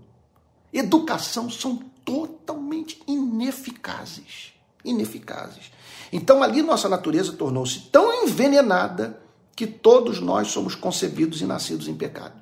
[0.73, 4.53] educação são totalmente ineficazes,
[4.85, 5.71] ineficazes.
[6.13, 9.21] Então ali nossa natureza tornou-se tão envenenada
[9.55, 12.41] que todos nós somos concebidos e nascidos em pecado.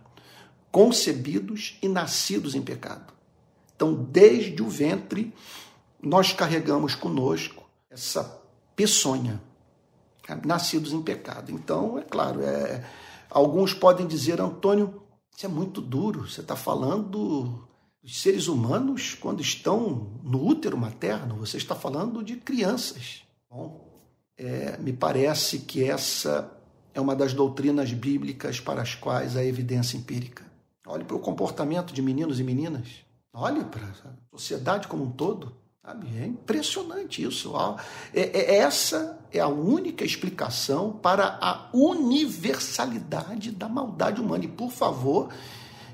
[0.70, 3.12] Concebidos e nascidos em pecado.
[3.74, 5.32] Então, desde o ventre,
[6.02, 8.40] nós carregamos conosco essa
[8.74, 9.40] peçonha,
[10.44, 11.52] nascidos em pecado.
[11.52, 12.84] Então, é claro, é,
[13.30, 15.02] alguns podem dizer, Antônio,
[15.36, 17.66] isso é muito duro, você está falando
[18.08, 23.22] dos seres humanos quando estão no útero materno, você está falando de crianças.
[23.50, 23.86] Bom,
[24.34, 26.50] é, me parece que essa
[26.94, 30.42] é uma das doutrinas bíblicas para as quais há evidência empírica.
[30.86, 32.88] Olhe para o comportamento de meninos e meninas.
[33.30, 35.54] Olhe para a sociedade como um todo.
[36.18, 37.52] É impressionante isso.
[38.14, 44.46] É, é, essa é a única explicação para a universalidade da maldade humana.
[44.46, 45.28] E, por favor,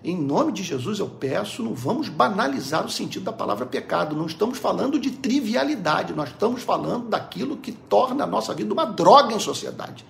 [0.04, 4.14] em nome de Jesus eu peço, não vamos banalizar o sentido da palavra pecado.
[4.14, 8.84] Não estamos falando de trivialidade, nós estamos falando daquilo que torna a nossa vida uma
[8.84, 10.04] droga em sociedade.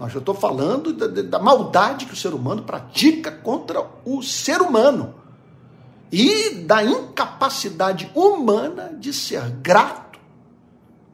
[0.00, 4.60] Nós eu estou falando da, da maldade que o ser humano pratica contra o ser
[4.60, 5.14] humano
[6.10, 10.18] e da incapacidade humana de ser grato,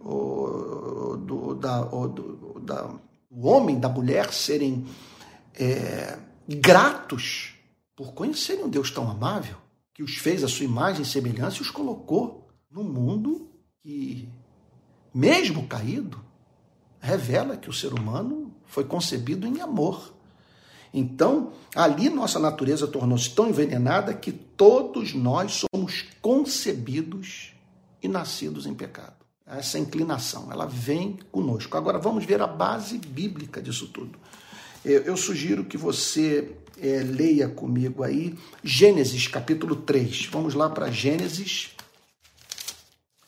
[0.03, 2.89] o, do, da, o, do, da,
[3.31, 4.87] o homem, da mulher serem
[5.55, 7.58] é, gratos
[7.99, 9.57] por conhecerem um Deus tão amável,
[9.93, 13.51] que os fez a sua imagem e semelhança e os colocou no mundo
[13.83, 14.29] que,
[15.13, 16.25] mesmo caído,
[17.01, 20.15] revela que o ser humano foi concebido em amor.
[20.95, 27.53] Então, ali nossa natureza tornou-se tão envenenada que todos nós somos concebidos
[28.01, 29.17] e nascidos em pecado.
[29.45, 31.77] Essa inclinação, ela vem conosco.
[31.77, 34.17] Agora vamos ver a base bíblica disso tudo.
[34.85, 40.27] Eu sugiro que você é, leia comigo aí Gênesis capítulo 3.
[40.27, 41.71] Vamos lá para Gênesis,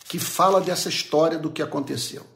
[0.09, 2.27] que fala dessa história do que aconteceu.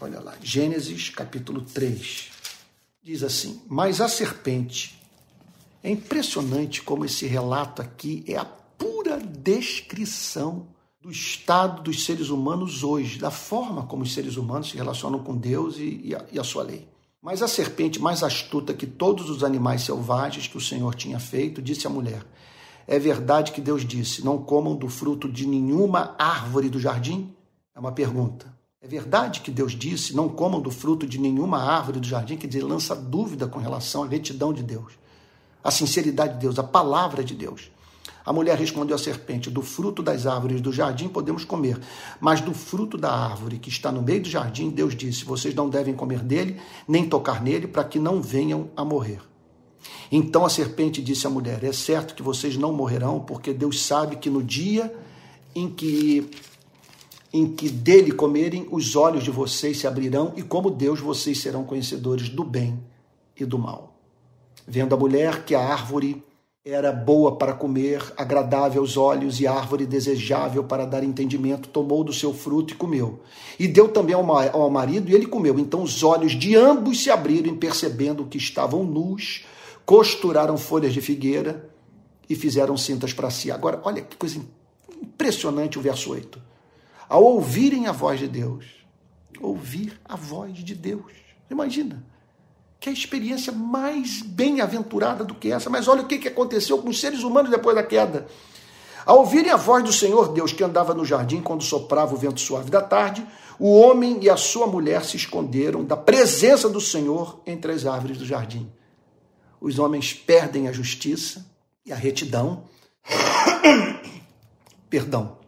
[0.00, 2.30] Olha lá, Gênesis capítulo 3.
[3.02, 4.96] Diz assim: Mas a serpente.
[5.82, 10.66] É impressionante como esse relato aqui é a pura descrição
[11.00, 15.36] do estado dos seres humanos hoje, da forma como os seres humanos se relacionam com
[15.36, 16.88] Deus e, e, a, e a sua lei.
[17.28, 21.60] Mas a serpente, mais astuta que todos os animais selvagens que o Senhor tinha feito,
[21.60, 22.24] disse à mulher:
[22.86, 27.30] É verdade que Deus disse: Não comam do fruto de nenhuma árvore do jardim?
[27.76, 28.50] É uma pergunta.
[28.80, 32.46] É verdade que Deus disse: não comam do fruto de nenhuma árvore do jardim, quer
[32.46, 34.94] dizer, lança dúvida com relação à retidão de Deus,
[35.62, 37.70] a sinceridade de Deus, a palavra de Deus.
[38.28, 41.80] A mulher respondeu à serpente: Do fruto das árvores do jardim podemos comer,
[42.20, 45.66] mas do fruto da árvore que está no meio do jardim, Deus disse: Vocês não
[45.66, 49.22] devem comer dele, nem tocar nele, para que não venham a morrer.
[50.12, 54.16] Então a serpente disse à mulher: É certo que vocês não morrerão, porque Deus sabe
[54.16, 54.94] que no dia
[55.54, 56.30] em que
[57.32, 61.64] em que dele comerem, os olhos de vocês se abrirão, e como Deus vocês serão
[61.64, 62.78] conhecedores do bem
[63.34, 63.96] e do mal.
[64.66, 66.22] Vendo a mulher que a árvore
[66.70, 72.12] era boa para comer, agradável aos olhos e árvore desejável para dar entendimento, tomou do
[72.12, 73.20] seu fruto e comeu.
[73.58, 75.58] E deu também ao marido e ele comeu.
[75.58, 79.46] Então os olhos de ambos se abriram, percebendo que estavam nus,
[79.86, 81.70] costuraram folhas de figueira
[82.28, 83.50] e fizeram cintas para si.
[83.50, 84.38] Agora, olha que coisa
[85.02, 86.48] impressionante o verso 8
[87.08, 88.66] ao ouvirem a voz de Deus.
[89.40, 91.12] Ouvir a voz de Deus.
[91.50, 92.04] Imagina.
[92.80, 95.68] Que é a experiência mais bem-aventurada do que essa.
[95.68, 98.26] Mas olha o que aconteceu com os seres humanos depois da queda.
[99.04, 102.40] Ao ouvirem a voz do Senhor Deus que andava no jardim quando soprava o vento
[102.40, 103.26] suave da tarde,
[103.58, 108.18] o homem e a sua mulher se esconderam da presença do Senhor entre as árvores
[108.18, 108.70] do jardim.
[109.60, 111.44] Os homens perdem a justiça
[111.84, 112.64] e a retidão.
[114.88, 115.38] Perdão.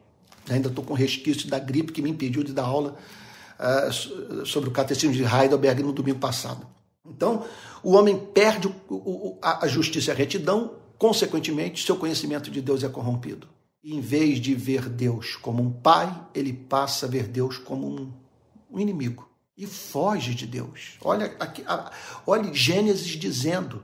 [0.48, 2.96] Ainda estou com resquício da gripe que me impediu de dar aula
[3.58, 6.66] uh, sobre o catecismo de Heidelberg no domingo passado.
[7.14, 7.44] Então,
[7.82, 12.84] o homem perde o, o, a justiça e a retidão, consequentemente, seu conhecimento de Deus
[12.84, 13.48] é corrompido.
[13.82, 18.12] Em vez de ver Deus como um pai, ele passa a ver Deus como um,
[18.70, 19.30] um inimigo
[19.60, 20.96] e foge de Deus.
[21.02, 21.62] Olha, aqui,
[22.26, 23.82] olha Gênesis dizendo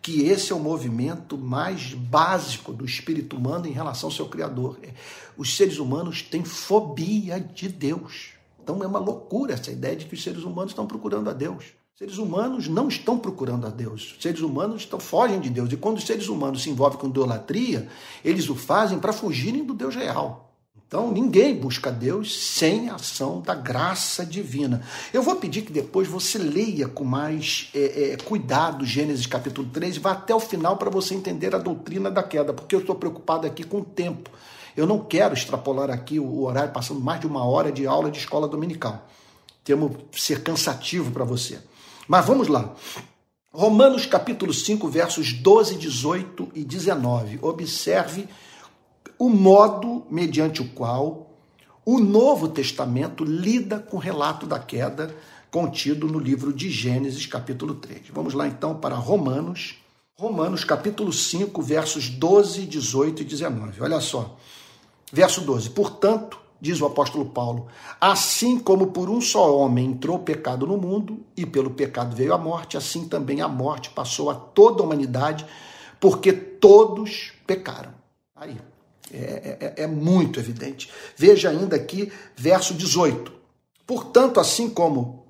[0.00, 4.78] que esse é o movimento mais básico do espírito humano em relação ao seu Criador.
[5.36, 8.30] Os seres humanos têm fobia de Deus.
[8.62, 11.66] Então é uma loucura essa ideia de que os seres humanos estão procurando a Deus.
[11.94, 14.16] Seres humanos não estão procurando a Deus.
[14.18, 15.70] Seres humanos estão, fogem de Deus.
[15.70, 17.86] E quando os seres humanos se envolvem com idolatria,
[18.24, 20.52] eles o fazem para fugirem do Deus real.
[20.86, 24.82] Então, ninguém busca Deus sem a ação da graça divina.
[25.12, 29.96] Eu vou pedir que depois você leia com mais é, é, cuidado Gênesis capítulo 3
[29.96, 32.94] e vá até o final para você entender a doutrina da queda, porque eu estou
[32.94, 34.30] preocupado aqui com o tempo.
[34.74, 38.18] Eu não quero extrapolar aqui o horário, passando mais de uma hora de aula de
[38.18, 39.06] escola dominical.
[39.62, 41.58] Temos ser cansativo para você.
[42.12, 42.74] Mas vamos lá.
[43.50, 47.38] Romanos capítulo 5, versos 12, 18 e 19.
[47.40, 48.28] Observe
[49.18, 51.34] o modo mediante o qual
[51.86, 55.16] o Novo Testamento lida com o relato da queda
[55.50, 58.02] contido no livro de Gênesis, capítulo 3.
[58.12, 59.76] Vamos lá então para Romanos,
[60.14, 63.80] Romanos capítulo 5, versos 12, 18 e 19.
[63.80, 64.36] Olha só.
[65.10, 65.70] Verso 12.
[65.70, 67.66] Portanto, diz o apóstolo Paulo,
[68.00, 72.32] assim como por um só homem entrou o pecado no mundo e pelo pecado veio
[72.32, 75.44] a morte, assim também a morte passou a toda a humanidade,
[75.98, 77.92] porque todos pecaram.
[78.36, 78.56] Aí,
[79.12, 80.88] é, é, é muito evidente.
[81.16, 83.32] Veja ainda aqui, verso 18.
[83.84, 85.26] Portanto, assim como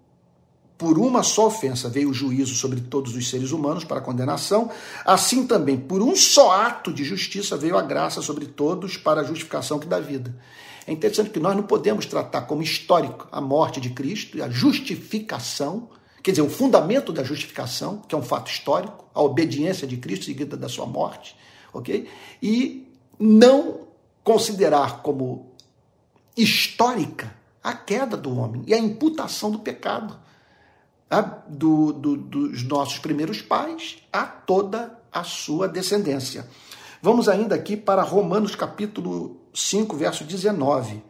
[0.76, 4.70] por uma só ofensa veio o juízo sobre todos os seres humanos para condenação,
[5.02, 9.24] assim também por um só ato de justiça veio a graça sobre todos para a
[9.24, 10.34] justificação que dá vida.
[10.86, 14.48] É interessante que nós não podemos tratar como histórico a morte de Cristo e a
[14.48, 15.88] justificação,
[16.22, 20.24] quer dizer, o fundamento da justificação, que é um fato histórico, a obediência de Cristo
[20.24, 21.36] seguida da sua morte,
[21.72, 22.08] ok?
[22.42, 23.82] E não
[24.24, 25.52] considerar como
[26.36, 30.18] histórica a queda do homem e a imputação do pecado
[31.46, 36.48] do, do, dos nossos primeiros pais a toda a sua descendência.
[37.02, 41.02] Vamos ainda aqui para Romanos capítulo 5, verso 19.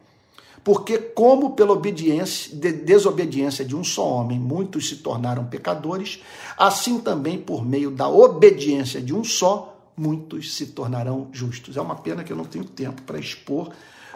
[0.63, 6.21] Porque, como pela obediência, de desobediência de um só homem, muitos se tornaram pecadores,
[6.57, 11.75] assim também por meio da obediência de um só, muitos se tornarão justos.
[11.75, 13.71] É uma pena que eu não tenho tempo para expor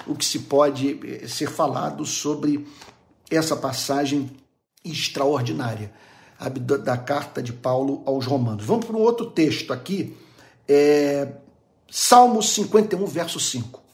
[0.05, 2.65] o que se pode eh, ser falado sobre
[3.29, 4.31] essa passagem
[4.85, 5.91] extraordinária
[6.83, 8.63] da carta de Paulo aos Romanos.
[8.63, 10.15] Vamos para um outro texto aqui,
[10.67, 11.27] é,
[11.89, 13.86] Salmo 51, verso 5.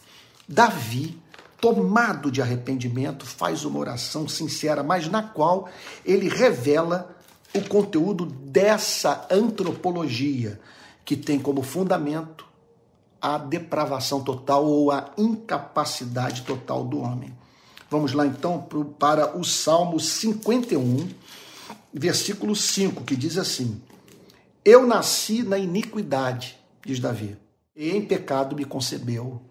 [0.47, 1.19] Davi,
[1.59, 5.69] tomado de arrependimento, faz uma oração sincera, mas na qual
[6.05, 7.15] ele revela
[7.55, 10.59] o conteúdo dessa antropologia
[11.05, 12.45] que tem como fundamento
[13.21, 17.33] a depravação total ou a incapacidade total do homem.
[17.89, 18.67] Vamos lá então
[18.99, 21.07] para o Salmo 51,
[21.93, 23.81] versículo 5, que diz assim:
[24.65, 27.37] Eu nasci na iniquidade, diz Davi,
[27.75, 29.41] e em pecado me concebeu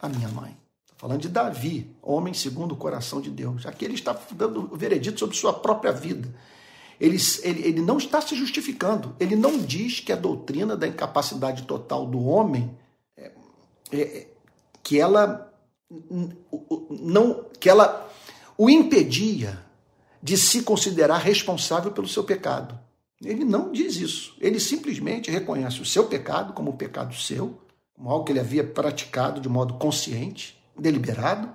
[0.00, 0.56] a minha mãe.
[0.96, 3.64] Falando de Davi, homem segundo o coração de Deus.
[3.64, 6.28] Aqui ele está dando o veredito sobre sua própria vida.
[7.00, 9.16] Ele, ele, ele não está se justificando.
[9.18, 12.76] Ele não diz que a doutrina da incapacidade total do homem
[13.16, 13.32] é,
[13.92, 14.28] é,
[14.82, 15.50] que ela
[16.90, 18.08] não que ela
[18.56, 19.64] o impedia
[20.22, 22.78] de se considerar responsável pelo seu pecado.
[23.24, 24.36] Ele não diz isso.
[24.38, 27.58] Ele simplesmente reconhece o seu pecado como um pecado seu,
[28.04, 31.48] algo que ele havia praticado de modo consciente, deliberado,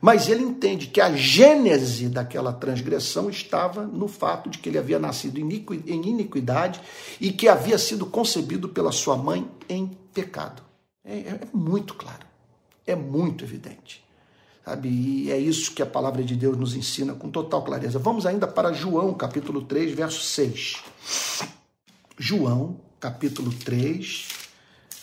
[0.00, 4.98] mas ele entende que a gênese daquela transgressão estava no fato de que ele havia
[4.98, 6.80] nascido em iniquidade
[7.20, 10.62] e que havia sido concebido pela sua mãe em pecado.
[11.04, 12.34] É, é muito claro
[12.86, 14.04] é muito evidente.
[14.64, 14.88] Sabe?
[14.88, 17.98] E é isso que a palavra de Deus nos ensina com total clareza.
[17.98, 20.82] Vamos ainda para João, capítulo 3, verso 6.
[22.18, 24.28] João, capítulo 3,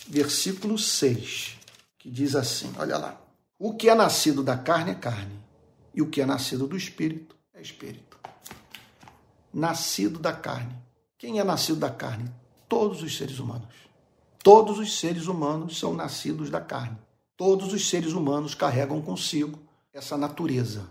[0.07, 1.57] versículo 6,
[1.97, 3.21] que diz assim: olha lá.
[3.57, 5.39] O que é nascido da carne é carne,
[5.93, 8.17] e o que é nascido do espírito é espírito.
[9.53, 10.75] Nascido da carne.
[11.17, 12.31] Quem é nascido da carne?
[12.67, 13.75] Todos os seres humanos.
[14.43, 16.97] Todos os seres humanos são nascidos da carne.
[17.37, 19.59] Todos os seres humanos carregam consigo
[19.93, 20.87] essa natureza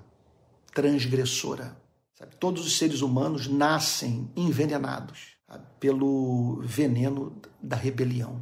[0.72, 1.76] transgressora.
[2.14, 2.36] Sabe?
[2.36, 5.64] Todos os seres humanos nascem envenenados sabe?
[5.80, 8.40] pelo veneno da rebelião,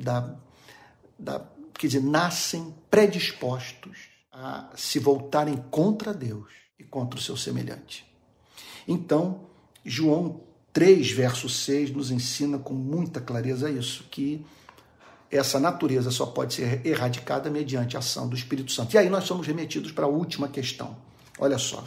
[0.00, 0.34] da,
[1.18, 1.44] da,
[1.74, 8.06] quer dizer, nascem predispostos a se voltarem contra Deus e contra o seu semelhante.
[8.88, 9.42] Então,
[9.84, 10.40] João
[10.72, 14.44] 3, verso 6, nos ensina com muita clareza isso, que
[15.30, 18.94] essa natureza só pode ser erradicada mediante a ação do Espírito Santo.
[18.94, 20.96] E aí nós somos remetidos para a última questão.
[21.38, 21.86] Olha só,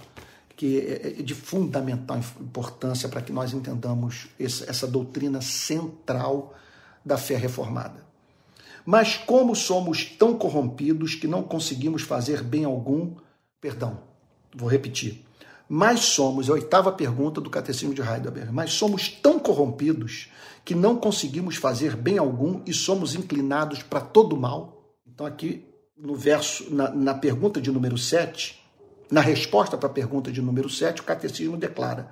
[0.56, 6.56] que é, é de fundamental importância para que nós entendamos essa doutrina central
[7.06, 8.04] da fé reformada.
[8.86, 13.16] Mas como somos tão corrompidos que não conseguimos fazer bem algum,
[13.62, 14.00] perdão,
[14.56, 15.26] vou repetir.
[15.68, 20.30] Mas somos, a oitava pergunta do Catecismo de Heidelberg, mas somos tão corrompidos
[20.66, 24.84] que não conseguimos fazer bem algum e somos inclinados para todo mal.
[25.08, 25.66] Então, aqui
[25.98, 28.62] no verso, na, na pergunta de número 7,
[29.10, 32.10] na resposta para a pergunta de número 7, o catecismo declara: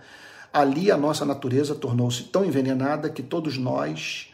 [0.54, 4.31] ali a nossa natureza tornou-se tão envenenada que todos nós,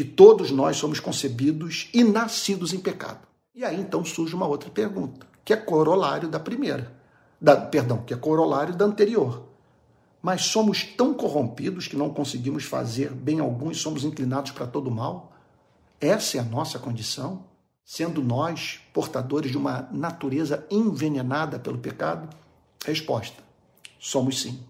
[0.00, 3.26] que todos nós somos concebidos e nascidos em pecado.
[3.54, 6.90] E aí então surge uma outra pergunta, que é corolário da primeira,
[7.38, 9.50] da, perdão, que é corolário da anterior
[10.22, 14.90] mas somos tão corrompidos que não conseguimos fazer bem algum e somos inclinados para todo
[14.90, 15.32] mal?
[16.00, 17.44] Essa é a nossa condição,
[17.84, 22.28] sendo nós portadores de uma natureza envenenada pelo pecado?
[22.84, 23.42] Resposta:
[23.98, 24.60] somos sim.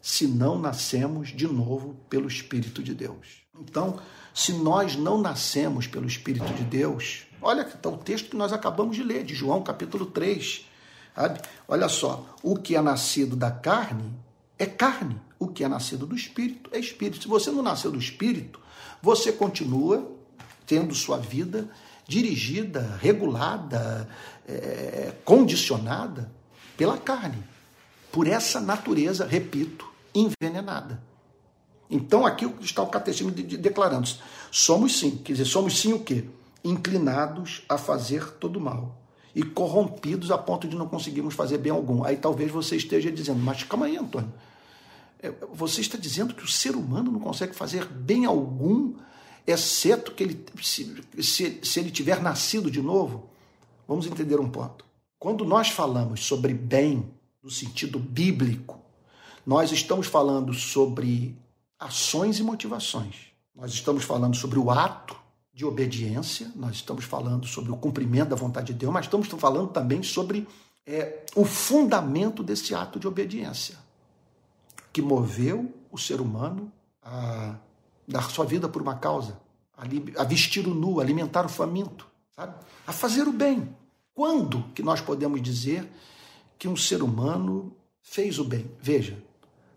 [0.00, 3.42] Se não nascemos de novo pelo Espírito de Deus.
[3.58, 3.98] Então,
[4.34, 8.52] se nós não nascemos pelo Espírito de Deus, olha que está o texto que nós
[8.52, 10.66] acabamos de ler, de João capítulo 3.
[11.14, 11.40] Sabe?
[11.66, 14.12] Olha só, o que é nascido da carne
[14.58, 15.20] é carne.
[15.38, 17.22] O que é nascido do espírito é espírito.
[17.22, 18.60] Se você não nasceu do espírito,
[19.02, 20.10] você continua
[20.66, 21.68] tendo sua vida
[22.06, 24.08] dirigida, regulada,
[24.46, 26.30] é, condicionada
[26.76, 27.42] pela carne,
[28.10, 31.02] por essa natureza, repito, envenenada.
[31.90, 34.08] Então aqui está o catecismo declarando:
[34.50, 36.24] somos sim, quer dizer, somos sim o quê?
[36.62, 39.00] Inclinados a fazer todo mal
[39.34, 42.04] e corrompidos a ponto de não conseguirmos fazer bem algum.
[42.04, 44.32] Aí talvez você esteja dizendo, mas calma aí, Antônio.
[45.22, 48.94] É, você está dizendo que o ser humano não consegue fazer bem algum,
[49.46, 53.28] exceto que ele, se, se, se ele tiver nascido de novo?
[53.86, 54.84] Vamos entender um ponto.
[55.18, 57.10] Quando nós falamos sobre bem,
[57.42, 58.80] no sentido bíblico,
[59.46, 61.36] nós estamos falando sobre
[61.80, 63.32] ações e motivações.
[63.54, 65.16] Nós estamos falando sobre o ato
[65.52, 69.68] de obediência, nós estamos falando sobre o cumprimento da vontade de Deus, mas estamos falando
[69.68, 70.46] também sobre
[70.86, 73.76] é, o fundamento desse ato de obediência
[74.92, 76.70] que moveu o ser humano
[77.02, 77.56] a
[78.06, 79.40] dar sua vida por uma causa,
[80.16, 82.54] a vestir o nu, a alimentar o faminto, sabe?
[82.86, 83.74] a fazer o bem.
[84.14, 85.90] Quando que nós podemos dizer
[86.58, 88.70] que um ser humano fez o bem?
[88.80, 89.22] Veja,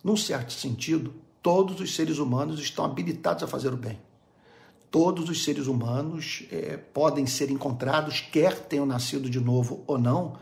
[0.03, 3.99] num certo sentido, todos os seres humanos estão habilitados a fazer o bem.
[4.89, 10.37] Todos os seres humanos é, podem ser encontrados, quer tenham nascido de novo ou não,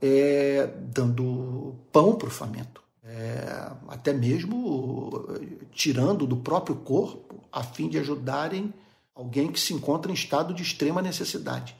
[0.00, 5.28] é, dando pão para o faminto é, até mesmo
[5.72, 8.72] tirando do próprio corpo, a fim de ajudarem
[9.14, 11.74] alguém que se encontra em estado de extrema necessidade.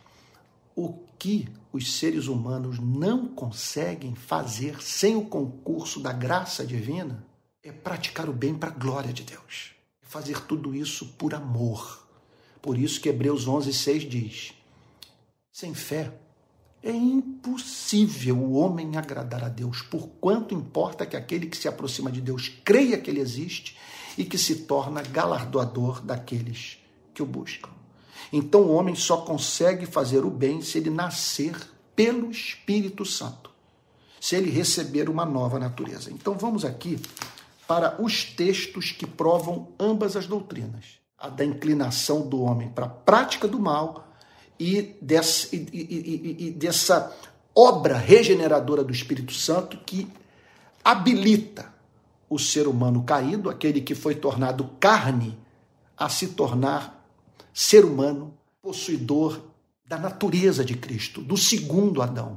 [0.74, 7.24] O que os seres humanos não conseguem fazer sem o concurso da graça divina
[7.62, 9.72] é praticar o bem para a glória de Deus.
[10.02, 12.06] É fazer tudo isso por amor.
[12.62, 14.54] Por isso que Hebreus 11, 6 diz:
[15.52, 16.12] sem fé
[16.82, 22.10] é impossível o homem agradar a Deus, por quanto importa que aquele que se aproxima
[22.10, 23.76] de Deus creia que ele existe
[24.16, 26.78] e que se torna galardoador daqueles
[27.12, 27.68] que o buscam.
[28.32, 31.54] Então o homem só consegue fazer o bem se ele nascer
[31.94, 33.50] pelo Espírito Santo,
[34.18, 36.10] se ele receber uma nova natureza.
[36.10, 36.98] Então vamos aqui
[37.70, 42.88] para os textos que provam ambas as doutrinas: a da inclinação do homem para a
[42.88, 44.08] prática do mal
[44.58, 47.16] e dessa, e, e, e, dessa
[47.54, 50.08] obra regeneradora do Espírito Santo que
[50.82, 51.72] habilita
[52.28, 55.38] o ser humano caído, aquele que foi tornado carne,
[55.96, 57.06] a se tornar
[57.54, 59.40] ser humano possuidor
[59.86, 62.36] da natureza de Cristo, do segundo Adão,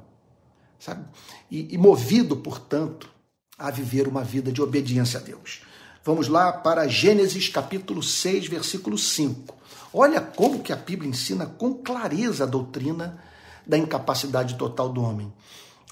[0.78, 1.08] sabe?
[1.50, 3.13] E, e movido, portanto,
[3.64, 5.62] a viver uma vida de obediência a Deus.
[6.04, 9.56] Vamos lá para Gênesis capítulo 6, versículo 5.
[9.94, 13.24] Olha como que a Bíblia ensina com clareza a doutrina
[13.66, 15.32] da incapacidade total do homem.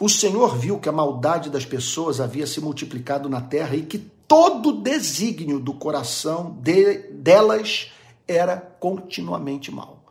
[0.02, 4.00] O Senhor viu que a maldade das pessoas havia se multiplicado na terra e que
[4.28, 7.90] todo desígnio do coração de, delas
[8.28, 10.04] era continuamente mal.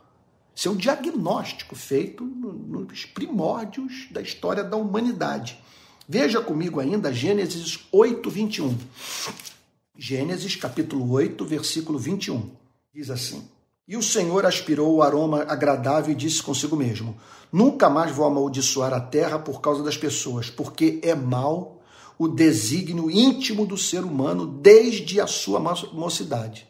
[0.57, 5.59] Esse é um diagnóstico feito nos primórdios da história da humanidade.
[6.13, 8.77] Veja comigo ainda Gênesis 8, 21.
[9.97, 12.49] Gênesis capítulo 8, versículo 21.
[12.93, 13.47] Diz assim:
[13.87, 17.15] e o Senhor aspirou o aroma agradável e disse consigo mesmo:
[17.49, 21.81] Nunca mais vou amaldiçoar a terra por causa das pessoas, porque é mal
[22.19, 25.61] o desígnio íntimo do ser humano desde a sua
[25.93, 26.67] mocidade.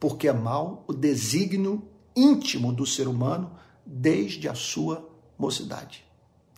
[0.00, 1.84] Porque é mal o desígnio
[2.16, 3.52] íntimo do ser humano
[3.86, 5.08] desde a sua
[5.38, 6.04] mocidade.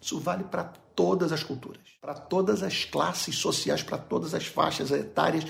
[0.01, 4.91] Isso vale para todas as culturas, para todas as classes sociais, para todas as faixas
[4.91, 5.45] etárias,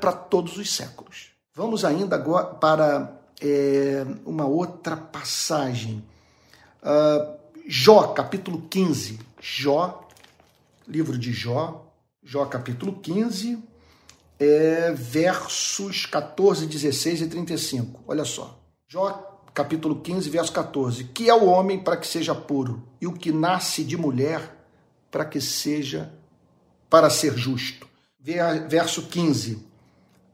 [0.00, 1.28] para todos os séculos.
[1.54, 6.04] Vamos ainda agora para é, uma outra passagem.
[6.82, 7.36] Uh,
[7.68, 9.20] Jó, capítulo 15.
[9.40, 10.08] Jó,
[10.88, 11.86] livro de Jó,
[12.20, 13.62] Jó, capítulo 15,
[14.36, 18.02] é, versos 14, 16 e 35.
[18.04, 18.58] Olha só.
[18.88, 21.04] Jó, capítulo 15, verso 14.
[21.04, 24.55] Que é o homem para que seja puro, e o que nasce de mulher
[25.16, 26.12] para que seja,
[26.90, 27.88] para ser justo.
[28.68, 29.66] Verso 15.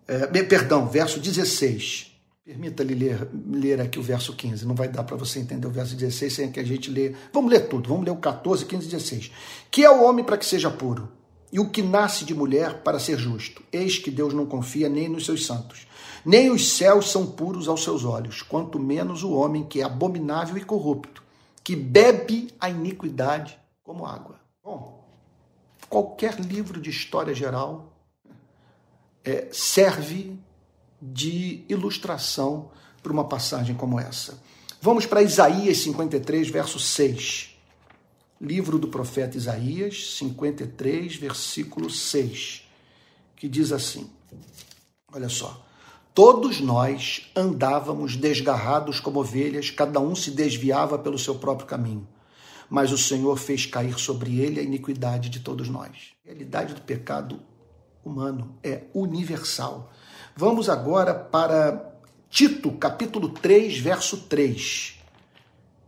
[0.08, 2.12] É, perdão, verso 16.
[2.44, 5.94] Permita-lhe ler, ler aqui o verso 15, não vai dar para você entender o verso
[5.94, 7.14] 16 sem que a gente lê.
[7.32, 9.30] Vamos ler tudo, vamos ler o 14, 15 e 16.
[9.70, 11.08] Que é o homem para que seja puro,
[11.52, 13.62] e o que nasce de mulher para ser justo.
[13.72, 15.86] Eis que Deus não confia nem nos seus santos.
[16.26, 20.58] Nem os céus são puros aos seus olhos, quanto menos o homem que é abominável
[20.58, 21.22] e corrupto,
[21.62, 24.41] que bebe a iniquidade como água.
[24.64, 25.04] Bom,
[25.88, 27.92] qualquer livro de história geral
[29.24, 30.38] é, serve
[31.00, 32.70] de ilustração
[33.02, 34.40] para uma passagem como essa.
[34.80, 37.56] Vamos para Isaías 53, verso 6.
[38.40, 42.68] Livro do profeta Isaías 53, versículo 6,
[43.34, 44.08] que diz assim:
[45.12, 45.66] Olha só.
[46.14, 52.06] Todos nós andávamos desgarrados como ovelhas, cada um se desviava pelo seu próprio caminho.
[52.74, 56.14] Mas o Senhor fez cair sobre ele a iniquidade de todos nós.
[56.24, 57.38] A realidade do pecado
[58.02, 59.92] humano é universal.
[60.34, 61.92] Vamos agora para
[62.30, 64.98] Tito, capítulo 3, verso 3.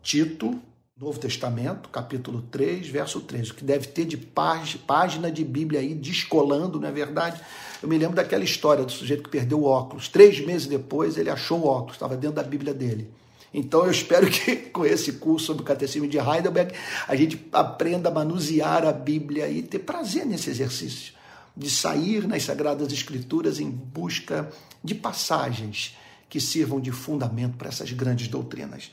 [0.02, 0.60] Tito,
[0.94, 3.48] Novo Testamento, capítulo 3, verso 3.
[3.48, 7.40] O que deve ter de página de Bíblia aí descolando, não é verdade?
[7.82, 10.10] Eu me lembro daquela história do sujeito que perdeu o óculos.
[10.10, 13.10] Três meses depois ele achou o óculos, estava dentro da Bíblia dele.
[13.54, 16.74] Então eu espero que com esse curso sobre o Catecismo de Heidelberg
[17.06, 21.14] a gente aprenda a manusear a Bíblia e ter prazer nesse exercício
[21.56, 24.50] de sair nas Sagradas Escrituras em busca
[24.82, 25.96] de passagens
[26.28, 28.90] que sirvam de fundamento para essas grandes doutrinas.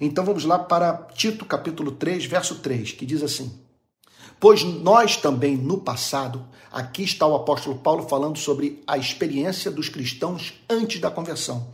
[0.00, 3.52] Então vamos lá para Tito capítulo 3, verso 3, que diz assim:
[4.38, 9.88] Pois nós também no passado, aqui está o apóstolo Paulo falando sobre a experiência dos
[9.88, 11.68] cristãos antes da conversão.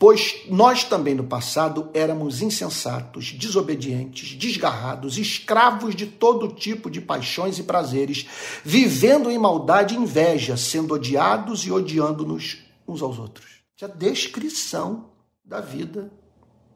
[0.00, 7.58] Pois nós também no passado éramos insensatos, desobedientes, desgarrados, escravos de todo tipo de paixões
[7.58, 8.26] e prazeres,
[8.64, 13.60] vivendo em maldade e inveja, sendo odiados e odiando-nos uns aos outros.
[13.82, 15.10] A descrição
[15.44, 16.10] da vida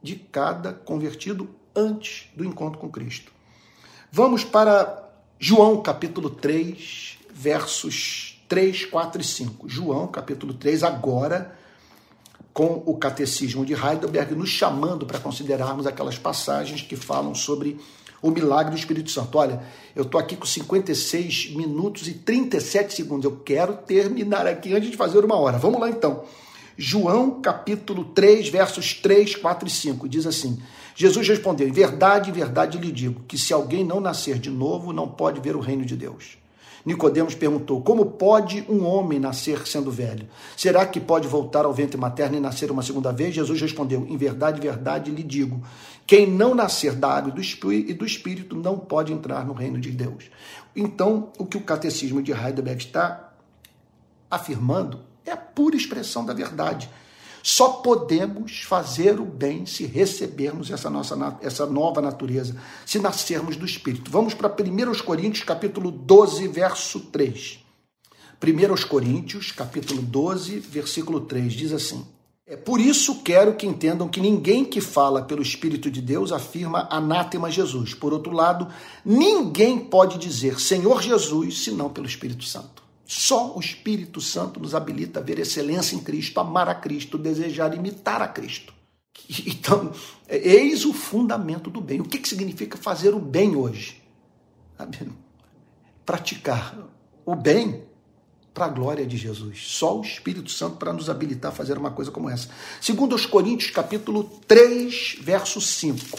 [0.03, 3.33] de cada convertido antes do encontro com Cristo.
[4.13, 9.67] Vamos para João capítulo 3, versos 3, 4 e 5.
[9.67, 11.64] João capítulo 3, agora
[12.55, 17.77] com o catecismo de Heidelberg, nos chamando para considerarmos aquelas passagens que falam sobre
[18.23, 19.37] o milagre do Espírito Santo.
[19.37, 19.61] Olha,
[19.95, 23.25] eu estou aqui com 56 minutos e 37 segundos.
[23.25, 25.59] Eu quero terminar aqui antes de fazer uma hora.
[25.59, 26.23] Vamos lá então.
[26.77, 30.59] João capítulo 3, versos 3, 4 e 5, diz assim:
[30.95, 35.09] Jesus respondeu: Em verdade, verdade lhe digo que se alguém não nascer de novo, não
[35.09, 36.39] pode ver o reino de Deus.
[36.85, 40.29] Nicodemos perguntou: Como pode um homem nascer sendo velho?
[40.57, 43.35] Será que pode voltar ao ventre materno e nascer uma segunda vez?
[43.35, 45.63] Jesus respondeu: Em verdade, verdade lhe digo:
[46.07, 47.33] quem não nascer da água
[47.71, 50.25] e do espírito não pode entrar no reino de Deus.
[50.77, 53.33] Então, o que o catecismo de Heidelberg está
[54.31, 56.91] afirmando é a pura expressão da verdade.
[57.47, 63.67] Só podemos fazer o bem se recebermos essa, nossa, essa nova natureza, se nascermos do
[63.67, 64.11] Espírito.
[64.11, 67.59] Vamos para 1 Coríntios, capítulo 12, verso 3.
[68.43, 72.07] 1 Coríntios, capítulo 12, versículo 3, diz assim:
[72.47, 76.89] é por isso quero que entendam que ninguém que fala pelo Espírito de Deus afirma
[76.91, 77.93] anátema Jesus.
[77.93, 78.69] Por outro lado,
[79.05, 82.84] ninguém pode dizer Senhor Jesus senão pelo Espírito Santo.
[83.07, 87.75] Só o Espírito Santo nos habilita a ver excelência em Cristo, amar a Cristo, desejar
[87.75, 88.73] imitar a Cristo.
[89.47, 89.93] Então,
[90.29, 92.01] eis o fundamento do bem.
[92.01, 94.03] O que, significa fazer o bem hoje?
[96.05, 96.77] Praticar
[97.25, 97.85] o bem
[98.53, 99.67] para a glória de Jesus.
[99.67, 102.49] Só o Espírito Santo para nos habilitar a fazer uma coisa como essa.
[102.81, 106.19] Segundo os Coríntios, capítulo 3, verso 5.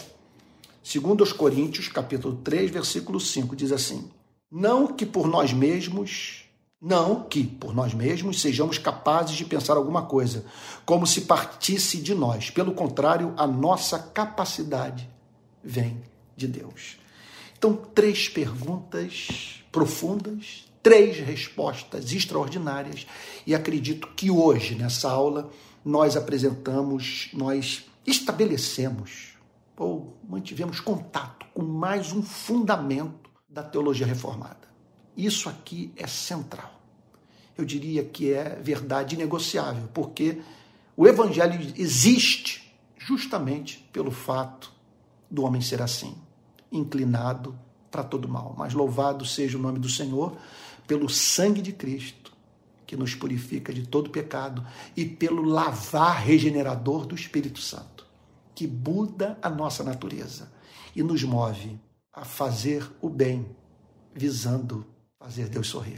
[0.82, 4.08] Segundo os Coríntios, capítulo 3, versículo 5, diz assim:
[4.50, 6.45] Não que por nós mesmos
[6.80, 10.44] não que, por nós mesmos, sejamos capazes de pensar alguma coisa,
[10.84, 12.50] como se partisse de nós.
[12.50, 15.08] Pelo contrário, a nossa capacidade
[15.64, 16.02] vem
[16.36, 16.98] de Deus.
[17.56, 23.06] Então, três perguntas profundas, três respostas extraordinárias,
[23.46, 25.50] e acredito que hoje, nessa aula,
[25.84, 29.34] nós apresentamos, nós estabelecemos
[29.76, 34.65] ou mantivemos contato com mais um fundamento da teologia reformada.
[35.16, 36.80] Isso aqui é central.
[37.56, 40.42] Eu diria que é verdade inegociável, porque
[40.96, 44.72] o evangelho existe justamente pelo fato
[45.30, 46.14] do homem ser assim,
[46.70, 47.58] inclinado
[47.90, 48.54] para todo mal.
[48.58, 50.36] Mas louvado seja o nome do Senhor
[50.86, 52.32] pelo sangue de Cristo,
[52.86, 54.64] que nos purifica de todo pecado,
[54.96, 58.06] e pelo lavar regenerador do Espírito Santo,
[58.54, 60.52] que muda a nossa natureza
[60.94, 61.78] e nos move
[62.12, 63.46] a fazer o bem,
[64.14, 64.86] visando
[65.26, 65.94] fazer Deus sorrir.